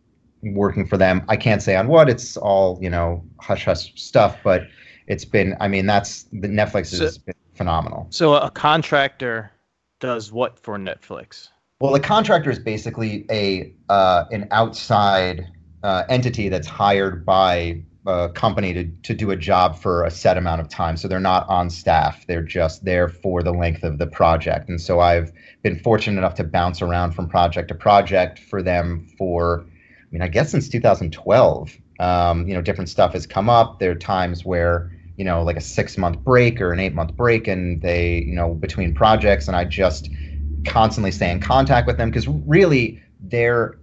working 0.44 0.86
for 0.86 0.98
them. 0.98 1.24
I 1.28 1.36
can't 1.36 1.62
say 1.62 1.76
on 1.76 1.88
what. 1.88 2.10
It's 2.10 2.38
all 2.38 2.78
you 2.82 2.90
know 2.90 3.24
hush 3.40 3.66
hush 3.66 3.94
stuff, 3.96 4.38
but 4.44 4.68
it's 5.08 5.26
been. 5.26 5.56
I 5.60 5.68
mean, 5.68 5.86
that's 5.86 6.24
the 6.32 6.48
Netflix 6.48 6.98
has 7.00 7.18
been 7.18 7.36
phenomenal. 7.56 8.08
So 8.10 8.36
a 8.36 8.52
contractor 8.52 9.52
does 10.00 10.32
what 10.32 10.60
for 10.60 10.78
Netflix? 10.78 11.50
Well, 11.80 11.94
a 11.94 12.00
contractor 12.00 12.50
is 12.50 12.58
basically 12.58 13.28
a 13.30 13.72
uh, 13.88 14.26
an 14.32 14.48
outside 14.50 15.48
uh, 15.84 16.06
entity 16.10 16.50
that's 16.50 16.66
hired 16.66 17.24
by 17.24 17.84
a 18.08 18.30
company 18.30 18.74
to, 18.74 18.86
to 19.04 19.14
do 19.14 19.30
a 19.30 19.36
job 19.36 19.78
for 19.78 20.04
a 20.04 20.10
set 20.10 20.38
amount 20.38 20.60
of 20.60 20.70
time. 20.70 20.98
So 20.98 21.08
they're 21.08 21.20
not 21.20 21.48
on 21.50 21.70
staff; 21.70 22.26
they're 22.26 22.42
just 22.42 22.84
there 22.84 23.08
for 23.08 23.44
the 23.44 23.52
length 23.52 23.84
of 23.84 24.00
the 24.00 24.08
project. 24.08 24.70
And 24.70 24.82
so 24.82 25.02
I've 25.02 25.32
been 25.62 25.78
fortunate 25.78 26.18
enough 26.18 26.34
to 26.36 26.44
bounce 26.44 26.82
around 26.82 27.12
from 27.12 27.30
project 27.30 27.68
to 27.68 27.76
project 27.76 28.40
for 28.40 28.64
them 28.64 29.08
for, 29.16 29.64
I 29.68 30.06
mean, 30.10 30.24
I 30.24 30.30
guess 30.30 30.50
since 30.50 30.70
2012. 30.70 31.78
Um, 32.00 32.48
you 32.48 32.56
know, 32.56 32.62
different 32.64 32.90
stuff 32.90 33.14
has 33.14 33.28
come 33.28 33.52
up. 33.52 33.78
There 33.78 33.92
are 33.92 33.96
times 33.96 34.44
where 34.44 34.92
you 35.16 35.26
know, 35.26 35.44
like 35.44 35.58
a 35.58 35.62
six 35.62 35.98
month 35.98 36.20
break 36.20 36.62
or 36.62 36.72
an 36.72 36.80
eight 36.80 36.94
month 36.94 37.16
break, 37.16 37.48
and 37.48 37.82
they, 37.82 38.20
you 38.20 38.36
know, 38.36 38.54
between 38.54 38.94
projects, 38.96 39.48
and 39.48 39.56
I 39.56 39.66
just 39.66 40.10
constantly 40.68 41.12
stay 41.12 41.32
in 41.32 41.40
contact 41.40 41.88
with 41.88 41.98
them 41.98 42.10
because 42.10 42.28
really 42.28 43.02
they're 43.20 43.80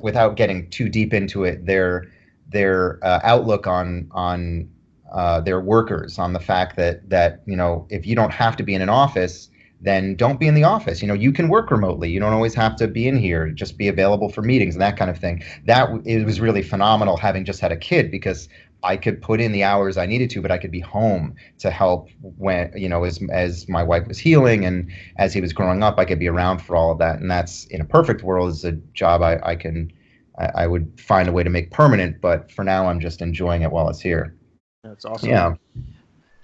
without 0.00 0.36
getting 0.36 0.68
too 0.70 0.88
deep 0.88 1.12
into 1.12 1.44
it 1.44 1.64
their 1.66 2.10
their 2.48 2.98
uh, 3.04 3.20
outlook 3.22 3.66
on 3.66 4.08
on 4.12 4.68
uh, 5.12 5.40
their 5.40 5.60
workers 5.60 6.18
on 6.18 6.32
the 6.32 6.40
fact 6.40 6.76
that 6.76 7.08
that 7.08 7.42
you 7.46 7.56
know 7.56 7.86
if 7.90 8.06
you 8.06 8.14
don't 8.14 8.32
have 8.32 8.56
to 8.56 8.62
be 8.62 8.74
in 8.74 8.82
an 8.82 8.88
office 8.88 9.50
then 9.84 10.14
don't 10.14 10.40
be 10.40 10.46
in 10.46 10.54
the 10.54 10.64
office. 10.64 11.02
You 11.02 11.08
know 11.08 11.14
you 11.14 11.30
can 11.30 11.48
work 11.48 11.70
remotely. 11.70 12.10
You 12.10 12.18
don't 12.18 12.32
always 12.32 12.54
have 12.54 12.74
to 12.76 12.88
be 12.88 13.06
in 13.06 13.18
here. 13.18 13.50
Just 13.50 13.76
be 13.76 13.86
available 13.86 14.30
for 14.30 14.40
meetings 14.40 14.74
and 14.74 14.82
that 14.82 14.96
kind 14.96 15.10
of 15.10 15.18
thing. 15.18 15.42
That 15.66 15.90
it 16.06 16.24
was 16.24 16.40
really 16.40 16.62
phenomenal 16.62 17.18
having 17.18 17.44
just 17.44 17.60
had 17.60 17.70
a 17.70 17.76
kid 17.76 18.10
because 18.10 18.48
I 18.84 18.96
could 18.96 19.20
put 19.20 19.40
in 19.40 19.52
the 19.52 19.64
hours 19.64 19.96
I 19.96 20.06
needed 20.06 20.30
to, 20.30 20.42
but 20.42 20.50
I 20.50 20.58
could 20.58 20.70
be 20.70 20.80
home 20.80 21.34
to 21.58 21.70
help 21.70 22.08
when 22.20 22.72
you 22.76 22.88
know 22.88 23.04
as 23.04 23.20
as 23.32 23.68
my 23.68 23.82
wife 23.82 24.06
was 24.06 24.18
healing 24.18 24.64
and 24.64 24.90
as 25.16 25.32
he 25.32 25.40
was 25.40 25.52
growing 25.52 25.82
up, 25.82 25.98
I 25.98 26.04
could 26.04 26.18
be 26.18 26.28
around 26.28 26.58
for 26.58 26.76
all 26.76 26.92
of 26.92 26.98
that. 26.98 27.18
And 27.18 27.30
that's 27.30 27.64
in 27.66 27.80
a 27.80 27.84
perfect 27.84 28.22
world 28.22 28.50
is 28.50 28.64
a 28.64 28.72
job 28.72 29.22
I, 29.22 29.40
I 29.42 29.56
can 29.56 29.92
I, 30.38 30.50
I 30.54 30.66
would 30.66 31.00
find 31.00 31.28
a 31.28 31.32
way 31.32 31.42
to 31.42 31.50
make 31.50 31.70
permanent. 31.70 32.20
But 32.20 32.50
for 32.52 32.64
now, 32.64 32.88
I'm 32.88 33.00
just 33.00 33.22
enjoying 33.22 33.62
it 33.62 33.70
while 33.70 33.88
it's 33.88 34.00
here. 34.00 34.36
That's 34.82 35.04
awesome. 35.04 35.30
Yeah. 35.30 35.54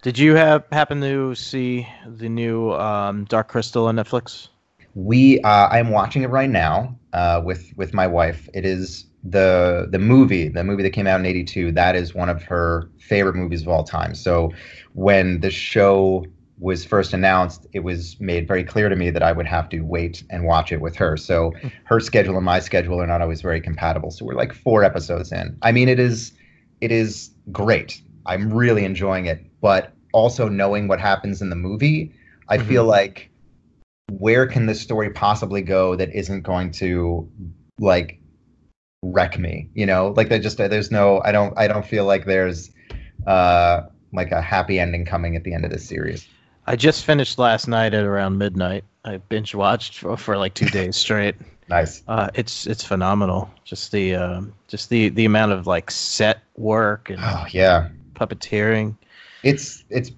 Did 0.03 0.19
you 0.19 0.35
have 0.35 0.65
happen 0.73 1.03
to 1.03 1.35
see 1.35 1.87
the 2.07 2.29
new 2.29 2.73
um, 2.73 3.27
Dark 3.27 3.49
Crystal 3.49 3.87
on 3.87 3.97
Netflix? 3.97 4.49
We 4.95 5.41
uh, 5.43 5.69
I'm 5.69 5.91
watching 5.91 6.23
it 6.23 6.31
right 6.31 6.49
now 6.49 6.97
uh, 7.13 7.43
with 7.45 7.71
with 7.77 7.93
my 7.93 8.07
wife. 8.07 8.49
It 8.55 8.65
is 8.65 9.05
the 9.23 9.87
the 9.91 9.99
movie 9.99 10.49
the 10.49 10.65
movie 10.65 10.83
that 10.83 10.91
came 10.91 11.07
out 11.07 11.21
in 11.21 11.27
82 11.27 11.73
that 11.73 11.95
is 11.95 12.15
one 12.15 12.29
of 12.31 12.43
her 12.45 12.91
favorite 12.99 13.37
movies 13.37 13.63
of 13.63 13.69
all 13.69 13.85
time. 13.85 14.15
So 14.15 14.53
when 14.95 15.41
the 15.41 15.51
show 15.51 16.25
was 16.59 16.85
first 16.85 17.13
announced 17.13 17.67
it 17.73 17.81
was 17.81 18.19
made 18.21 18.47
very 18.47 18.63
clear 18.65 18.89
to 18.89 18.97
me 18.97 19.09
that 19.11 19.23
i 19.23 19.33
would 19.33 19.47
have 19.47 19.69
to 19.71 19.81
wait 19.81 20.23
and 20.31 20.45
watch 20.45 20.73
it 20.73 20.81
with 20.81 20.97
her. 20.97 21.17
So 21.17 21.53
her 21.85 22.01
schedule 22.01 22.37
and 22.37 22.45
my 22.45 22.61
schedule 22.61 23.01
are 23.01 23.07
not 23.07 23.21
always 23.21 23.43
very 23.43 23.61
compatible. 23.61 24.11
So 24.11 24.25
we're 24.25 24.35
like 24.35 24.53
four 24.53 24.85
episodes 24.85 25.33
in. 25.33 25.57
I 25.63 25.73
mean 25.73 25.89
it 25.89 25.99
is 25.99 26.33
it 26.81 26.91
is 26.93 27.31
great. 27.53 28.01
I'm 28.27 28.53
really 28.53 28.85
enjoying 28.85 29.27
it. 29.27 29.45
But 29.61 29.93
also 30.13 30.49
knowing 30.49 30.89
what 30.89 31.01
happens 31.01 31.41
in 31.41 31.51
the 31.51 31.57
movie 31.57 32.13
i 32.49 32.59
Mhm. 32.59 32.67
feel 32.67 32.85
like 32.85 33.31
where 34.19 34.47
can 34.47 34.67
this 34.67 34.81
story 34.81 35.11
possibly 35.11 35.63
go 35.63 35.95
that 35.95 36.11
isn't 36.13 36.43
going 36.43 36.71
to 36.73 37.29
like 37.79 38.20
wreck 39.03 39.39
me 39.39 39.69
you 39.75 39.87
know 39.87 40.09
like 40.17 40.29
there 40.29 40.39
just 40.39 40.59
there's 40.59 40.91
no 40.91 41.23
i 41.25 41.33
don't 41.33 41.57
i 41.57 41.67
don't 41.67 41.87
feel 41.87 42.05
like 42.05 42.27
there's 42.27 42.71
uh 43.27 43.81
like 44.13 44.31
a 44.31 44.43
happy 44.43 44.79
ending 44.79 45.07
coming 45.07 45.37
at 45.37 45.45
the 45.45 45.55
end 45.55 45.65
of 45.65 45.71
this 45.71 45.87
series 45.87 46.29
I 46.67 46.77
just 46.77 47.05
finished 47.05 47.39
last 47.39 47.67
night 47.67 47.95
at 47.95 48.05
around 48.05 48.39
midnight. 48.39 48.85
I 49.05 49.17
binge 49.17 49.55
watched 49.57 49.99
for, 49.99 50.17
for 50.17 50.37
like 50.37 50.55
two 50.55 50.67
days 50.67 50.95
straight. 51.05 51.35
nice 51.69 52.03
Uh, 52.07 52.29
it's 52.35 52.67
it's 52.67 52.85
phenomenal. 52.85 53.51
Just 53.65 53.91
the 53.91 54.15
um, 54.15 54.53
just 54.69 54.89
the 54.91 55.09
the 55.09 55.25
amount 55.25 55.51
of 55.53 55.67
like 55.67 55.91
set 55.91 56.43
work 56.57 57.09
and 57.11 57.19
oh 57.23 57.45
yeah 57.51 57.89
puppeteering. 58.15 58.95
it's 59.43 59.83
it's 59.89 60.13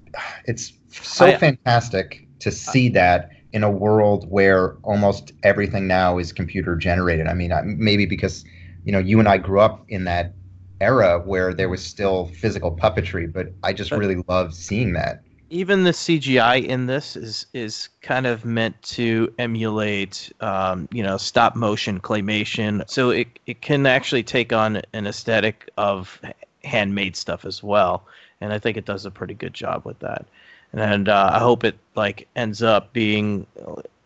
it's 0.47 0.73
so 0.91 1.27
I- 1.27 1.37
fantastic 1.39 2.27
to 2.41 2.51
see 2.51 2.89
that 2.91 3.31
in 3.53 3.63
a 3.63 3.71
world 3.71 4.29
where 4.29 4.73
almost 4.83 5.33
everything 5.45 5.87
now 5.87 6.19
is 6.19 6.33
computer 6.33 6.75
generated 6.77 7.29
i 7.29 7.35
mean 7.35 7.53
I- 7.53 7.63
maybe 7.63 8.05
because 8.05 8.45
you 8.85 8.93
know 8.93 8.99
you 8.99 9.19
and 9.19 9.29
i 9.29 9.37
grew 9.37 9.61
up 9.61 9.85
in 9.89 10.05
that 10.05 10.33
era 10.81 11.21
where 11.25 11.55
there 11.55 11.69
was 11.69 11.85
still 11.85 12.27
physical 12.27 12.75
puppetry 12.77 13.33
but 13.33 13.49
i 13.63 13.73
just 13.73 13.91
But- 13.91 13.99
really 14.01 14.23
love 14.29 14.55
seeing 14.55 14.93
that 14.95 15.23
Even 15.51 15.85
the 15.85 15.93
CGI 15.93 16.65
in 16.65 16.87
this 16.87 17.15
is 17.15 17.47
is 17.53 17.91
kind 18.01 18.27
of 18.27 18.45
meant 18.47 18.81
to 18.97 19.29
emulate, 19.39 20.33
um, 20.41 20.89
you 20.91 21.03
know, 21.03 21.19
stop 21.19 21.55
motion 21.55 22.01
claymation. 22.01 22.83
So 22.89 23.11
it 23.11 23.29
it 23.47 23.61
can 23.61 23.85
actually 23.87 24.23
take 24.23 24.53
on 24.55 24.81
an 24.95 25.07
aesthetic 25.07 25.69
of 25.77 26.19
handmade 26.65 27.17
stuff 27.17 27.45
as 27.45 27.63
well, 27.63 28.07
and 28.41 28.53
I 28.53 28.59
think 28.59 28.77
it 28.79 28.87
does 28.87 29.05
a 29.07 29.11
pretty 29.11 29.35
good 29.35 29.53
job 29.53 29.85
with 29.85 29.99
that. 29.99 30.25
and 30.73 31.09
uh, 31.09 31.31
I 31.35 31.39
hope 31.39 31.65
it 31.65 31.77
like 31.97 32.27
ends 32.35 32.63
up 32.63 32.93
being 32.95 33.47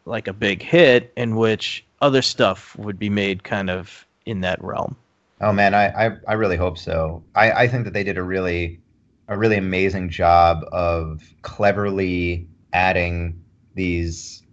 like 0.04 0.26
a 0.28 0.32
big 0.32 0.62
hit 0.62 1.12
in 1.16 1.36
which 1.36 1.84
other 2.00 2.22
stuff 2.22 2.76
would 2.76 2.98
be 2.98 3.08
made 3.10 3.44
kind 3.44 3.70
of 3.70 4.05
in 4.26 4.40
that 4.42 4.62
realm. 4.62 4.96
Oh 5.40 5.52
man, 5.52 5.74
I, 5.74 6.06
I, 6.06 6.16
I 6.28 6.32
really 6.34 6.56
hope 6.56 6.78
so. 6.78 7.22
I, 7.34 7.52
I 7.52 7.68
think 7.68 7.84
that 7.84 7.92
they 7.92 8.04
did 8.04 8.18
a 8.18 8.22
really 8.22 8.80
a 9.28 9.36
really 9.36 9.56
amazing 9.56 10.08
job 10.08 10.64
of 10.70 11.22
cleverly 11.42 12.46
adding 12.72 13.42
these 13.74 14.44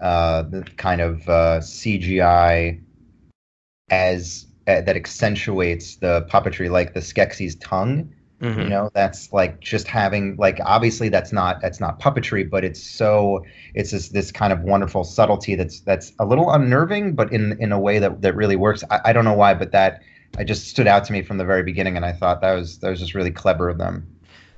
uh, 0.00 0.42
the 0.42 0.62
kind 0.76 1.00
of 1.00 1.28
uh, 1.28 1.60
CGI 1.60 2.82
as 3.90 4.46
uh, 4.66 4.80
that 4.82 4.96
accentuates 4.96 5.96
the 5.96 6.26
puppetry, 6.30 6.70
like 6.70 6.92
the 6.92 7.00
Skeksis 7.00 7.56
tongue. 7.60 8.12
Mm-hmm. 8.40 8.60
You 8.60 8.68
know, 8.68 8.90
that's 8.92 9.32
like 9.32 9.60
just 9.60 9.88
having 9.88 10.36
like 10.36 10.58
obviously 10.64 11.08
that's 11.08 11.32
not 11.32 11.60
that's 11.62 11.80
not 11.80 11.98
puppetry, 12.00 12.48
but 12.48 12.64
it's 12.64 12.82
so 12.82 13.42
it's 13.74 13.92
this 13.92 14.10
this 14.10 14.30
kind 14.30 14.52
of 14.52 14.60
wonderful 14.60 15.04
subtlety 15.04 15.54
that's 15.54 15.80
that's 15.80 16.12
a 16.18 16.26
little 16.26 16.50
unnerving, 16.50 17.14
but 17.14 17.32
in 17.32 17.56
in 17.60 17.72
a 17.72 17.80
way 17.80 17.98
that 17.98 18.20
that 18.20 18.34
really 18.34 18.56
works. 18.56 18.84
I, 18.90 19.00
I 19.06 19.12
don't 19.14 19.24
know 19.24 19.32
why, 19.32 19.54
but 19.54 19.72
that 19.72 20.02
I 20.36 20.44
just 20.44 20.68
stood 20.68 20.86
out 20.86 21.04
to 21.04 21.12
me 21.12 21.22
from 21.22 21.38
the 21.38 21.44
very 21.44 21.62
beginning, 21.62 21.96
and 21.96 22.04
I 22.04 22.12
thought 22.12 22.42
that 22.42 22.52
was 22.52 22.78
that 22.80 22.90
was 22.90 23.00
just 23.00 23.14
really 23.14 23.30
clever 23.30 23.70
of 23.70 23.78
them. 23.78 24.06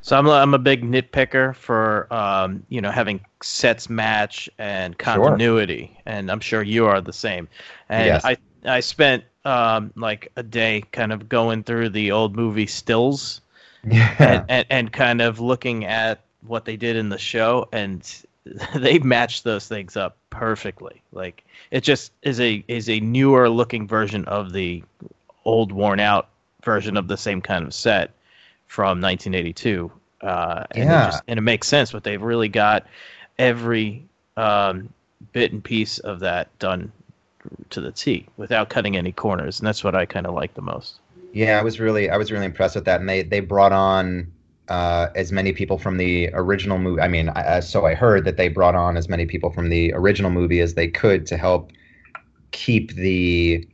So 0.01 0.19
I'm 0.19 0.29
I'm 0.29 0.55
a 0.55 0.59
big 0.59 0.83
nitpicker 0.83 1.55
for 1.55 2.13
um, 2.13 2.65
you 2.69 2.81
know 2.81 2.91
having 2.91 3.21
sets 3.43 3.89
match 3.89 4.49
and 4.59 4.99
continuity, 4.99 5.93
sure. 5.95 6.03
and 6.07 6.31
I'm 6.31 6.41
sure 6.41 6.63
you 6.63 6.87
are 6.87 7.01
the 7.01 7.13
same. 7.13 7.49
And 7.89 8.07
yes. 8.07 8.25
I 8.25 8.37
I 8.65 8.81
spent 8.81 9.25
um, 9.45 9.93
like 9.97 10.33
a 10.37 10.43
day 10.43 10.83
kind 10.93 11.13
of 11.13 11.29
going 11.29 11.63
through 11.63 11.91
the 11.91 12.11
old 12.11 12.37
movie 12.37 12.67
stills, 12.67 13.41
yeah. 13.85 14.15
and, 14.19 14.45
and, 14.49 14.67
and 14.71 14.93
kind 14.93 15.21
of 15.21 15.41
looking 15.41 15.85
at 15.85 16.21
what 16.47 16.65
they 16.65 16.77
did 16.77 16.97
in 16.97 17.09
the 17.09 17.19
show, 17.19 17.69
and 17.73 18.25
they 18.77 18.99
matched 18.99 19.45
those 19.45 19.69
things 19.69 19.97
up 19.97 20.17
perfectly. 20.31 21.03
Like 21.13 21.45
it 21.71 21.83
just 21.83 22.13
is 22.23 22.41
a 22.41 22.65
is 22.69 22.89
a 22.89 23.01
newer 23.01 23.49
looking 23.49 23.87
version 23.87 24.25
of 24.27 24.53
the 24.53 24.83
old 25.45 25.73
worn 25.73 26.01
out 26.01 26.29
version 26.63 26.97
of 26.97 27.09
the 27.09 27.17
same 27.17 27.41
kind 27.41 27.65
of 27.65 27.75
set 27.75 28.11
from 28.67 29.01
1982. 29.01 29.91
Uh, 30.21 30.65
and, 30.73 30.85
yeah. 30.85 31.09
it 31.09 31.11
just, 31.11 31.23
and 31.29 31.39
it 31.39 31.43
makes 31.43 31.69
sense, 31.69 31.93
but 31.93 32.05
they've 32.05 32.23
really 32.23 32.49
got 32.49 32.87
every 33.39 34.05
um, 34.37 34.89
bit 35.33 35.53
and 35.53 35.63
piece 35.63 35.99
of 36.01 36.21
that 36.21 36.57
done 36.59 36.93
to 37.71 37.81
the 37.81 37.93
T 37.93 38.27
without 38.37 38.69
cutting 38.69 38.97
any 38.97 39.13
corners, 39.13 39.61
and 39.61 39.67
that's 39.67 39.85
what 39.85 39.95
I 39.95 40.05
kind 40.07 40.27
of 40.27 40.35
like 40.35 40.55
the 40.55 40.63
most. 40.63 40.99
Yeah, 41.33 41.59
I 41.59 41.63
was 41.63 41.79
really 41.81 42.11
I 42.11 42.17
was 42.17 42.33
really 42.33 42.47
impressed 42.47 42.75
with 42.75 42.85
that, 42.87 43.01
and 43.01 43.09
they 43.09 43.23
they 43.23 43.41
brought 43.41 43.73
on 43.73 44.33
uh, 44.69 45.09
as 45.15 45.31
many 45.33 45.53
people 45.53 45.79
from 45.79 45.99
the 45.99 46.31
original 46.33 46.79
movie. 46.79 47.01
I 47.03 47.09
mean, 47.09 47.29
I, 47.31 47.61
so 47.61 47.87
I 47.87 47.95
heard 47.95 48.25
that 48.25 48.37
they 48.37 48.49
brought 48.49 48.75
on 48.75 48.97
as 48.97 49.09
many 49.09 49.27
people 49.27 49.51
from 49.51 49.69
the 49.69 49.93
original 49.95 50.31
movie 50.31 50.61
as 50.61 50.75
they 50.75 50.89
could 50.89 51.27
to 51.27 51.37
help 51.37 51.71
keep 52.53 52.95
the 52.95 53.69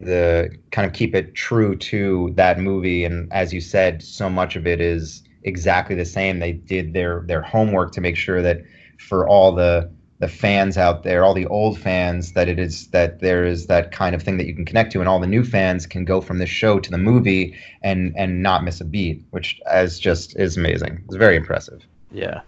the 0.00 0.50
kind 0.72 0.86
of 0.86 0.94
keep 0.94 1.14
it 1.14 1.34
true 1.34 1.76
to 1.76 2.32
that 2.36 2.58
movie 2.60 3.04
and 3.04 3.32
as 3.32 3.52
you 3.52 3.60
said 3.60 4.02
so 4.02 4.28
much 4.30 4.56
of 4.56 4.66
it 4.66 4.80
is 4.80 5.22
exactly 5.44 5.96
the 5.96 6.04
same 6.04 6.38
they 6.40 6.52
did 6.52 6.92
their 6.94 7.24
their 7.28 7.42
homework 7.42 7.92
to 7.92 8.00
make 8.02 8.16
sure 8.16 8.42
that 8.42 8.62
for 8.98 9.28
all 9.28 9.54
the 9.54 9.90
the 10.18 10.28
fans 10.28 10.78
out 10.78 11.02
there 11.02 11.24
all 11.24 11.34
the 11.34 11.46
old 11.46 11.78
fans 11.78 12.32
that 12.32 12.48
it 12.48 12.58
is 12.58 12.88
that 12.88 13.20
there 13.20 13.44
is 13.44 13.66
that 13.66 13.92
kind 13.92 14.14
of 14.14 14.22
thing 14.22 14.36
that 14.38 14.46
you 14.46 14.54
can 14.54 14.64
connect 14.64 14.92
to 14.92 15.00
and 15.00 15.08
all 15.08 15.20
the 15.20 15.26
new 15.26 15.44
fans 15.44 15.86
can 15.86 16.04
go 16.04 16.20
from 16.20 16.38
the 16.38 16.46
show 16.46 16.78
to 16.78 16.90
the 16.90 16.98
movie 16.98 17.56
and 17.82 18.14
and 18.16 18.42
not 18.42 18.64
miss 18.64 18.80
a 18.80 18.84
beat 18.84 19.24
which 19.30 19.60
as 19.70 19.98
just 19.98 20.36
is 20.36 20.56
amazing 20.56 21.02
it's 21.06 21.16
very 21.16 21.36
impressive 21.36 21.82
yeah 22.10 22.40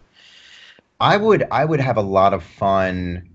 i 1.00 1.16
would 1.16 1.46
i 1.50 1.64
would 1.64 1.80
have 1.80 1.96
a 1.96 2.02
lot 2.02 2.32
of 2.32 2.42
fun 2.42 3.28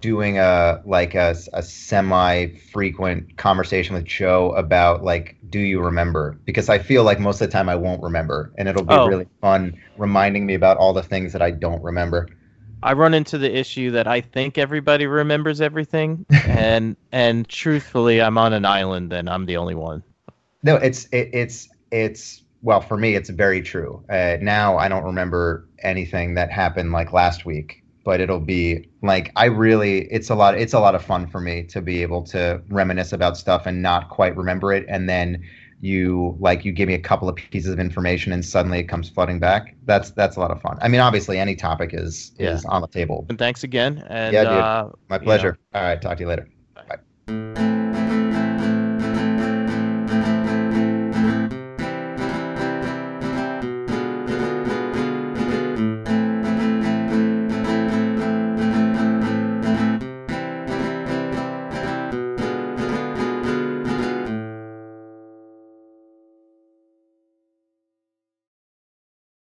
doing 0.00 0.38
a 0.38 0.80
like 0.84 1.14
a, 1.14 1.36
a 1.52 1.62
semi 1.62 2.48
frequent 2.72 3.36
conversation 3.36 3.94
with 3.94 4.04
Joe 4.04 4.52
about 4.52 5.04
like 5.04 5.36
do 5.48 5.58
you 5.58 5.80
remember 5.80 6.38
because 6.44 6.68
I 6.68 6.78
feel 6.78 7.04
like 7.04 7.20
most 7.20 7.40
of 7.40 7.48
the 7.48 7.52
time 7.52 7.68
I 7.68 7.76
won't 7.76 8.02
remember 8.02 8.52
and 8.56 8.68
it'll 8.68 8.84
be 8.84 8.94
oh. 8.94 9.06
really 9.06 9.26
fun 9.40 9.78
reminding 9.98 10.46
me 10.46 10.54
about 10.54 10.78
all 10.78 10.92
the 10.92 11.02
things 11.02 11.32
that 11.32 11.42
I 11.42 11.50
don't 11.50 11.82
remember. 11.82 12.28
I 12.82 12.94
run 12.94 13.14
into 13.14 13.38
the 13.38 13.54
issue 13.54 13.90
that 13.92 14.06
I 14.06 14.20
think 14.20 14.58
everybody 14.58 15.06
remembers 15.06 15.60
everything 15.60 16.26
and 16.46 16.96
and 17.12 17.48
truthfully 17.48 18.20
I'm 18.20 18.38
on 18.38 18.52
an 18.52 18.64
island 18.64 19.12
and 19.12 19.28
I'm 19.28 19.46
the 19.46 19.56
only 19.56 19.74
one. 19.74 20.02
No, 20.62 20.76
it's 20.76 21.06
it, 21.06 21.30
it's 21.32 21.68
it's 21.90 22.42
well 22.62 22.80
for 22.80 22.96
me 22.96 23.14
it's 23.14 23.30
very 23.30 23.62
true. 23.62 24.04
Uh, 24.08 24.36
now 24.40 24.76
I 24.78 24.88
don't 24.88 25.04
remember 25.04 25.68
anything 25.82 26.34
that 26.34 26.50
happened 26.50 26.92
like 26.92 27.12
last 27.12 27.44
week 27.44 27.80
but 28.04 28.20
it'll 28.20 28.40
be 28.40 28.88
like 29.02 29.30
I 29.36 29.46
really 29.46 30.06
it's 30.10 30.30
a 30.30 30.34
lot 30.34 30.56
it's 30.58 30.72
a 30.72 30.80
lot 30.80 30.94
of 30.94 31.04
fun 31.04 31.26
for 31.26 31.40
me 31.40 31.64
to 31.64 31.80
be 31.80 32.02
able 32.02 32.22
to 32.24 32.62
reminisce 32.68 33.12
about 33.12 33.36
stuff 33.36 33.66
and 33.66 33.82
not 33.82 34.08
quite 34.08 34.36
remember 34.36 34.72
it 34.72 34.86
and 34.88 35.08
then 35.08 35.42
you 35.80 36.36
like 36.38 36.64
you 36.64 36.72
give 36.72 36.88
me 36.88 36.94
a 36.94 36.98
couple 36.98 37.28
of 37.28 37.36
pieces 37.36 37.72
of 37.72 37.78
information 37.78 38.32
and 38.32 38.44
suddenly 38.44 38.78
it 38.78 38.84
comes 38.84 39.08
flooding 39.08 39.38
back. 39.38 39.74
That's 39.84 40.10
that's 40.10 40.36
a 40.36 40.40
lot 40.40 40.50
of 40.50 40.60
fun. 40.60 40.78
I 40.82 40.88
mean, 40.88 41.00
obviously, 41.00 41.38
any 41.38 41.56
topic 41.56 41.90
is 41.94 42.32
yeah. 42.38 42.54
is 42.54 42.64
on 42.66 42.82
the 42.82 42.88
table. 42.88 43.26
And 43.28 43.38
thanks 43.38 43.64
again. 43.64 44.04
And 44.08 44.32
yeah, 44.32 44.44
dude. 44.44 44.52
Uh, 44.52 44.88
My 45.08 45.18
pleasure. 45.18 45.58
You 45.72 45.78
know. 45.78 45.80
All 45.80 45.86
right, 45.86 46.00
talk 46.00 46.18
to 46.18 46.22
you 46.22 46.28
later. 46.28 46.48
Bye. 46.74 46.98
Bye. 47.26 47.76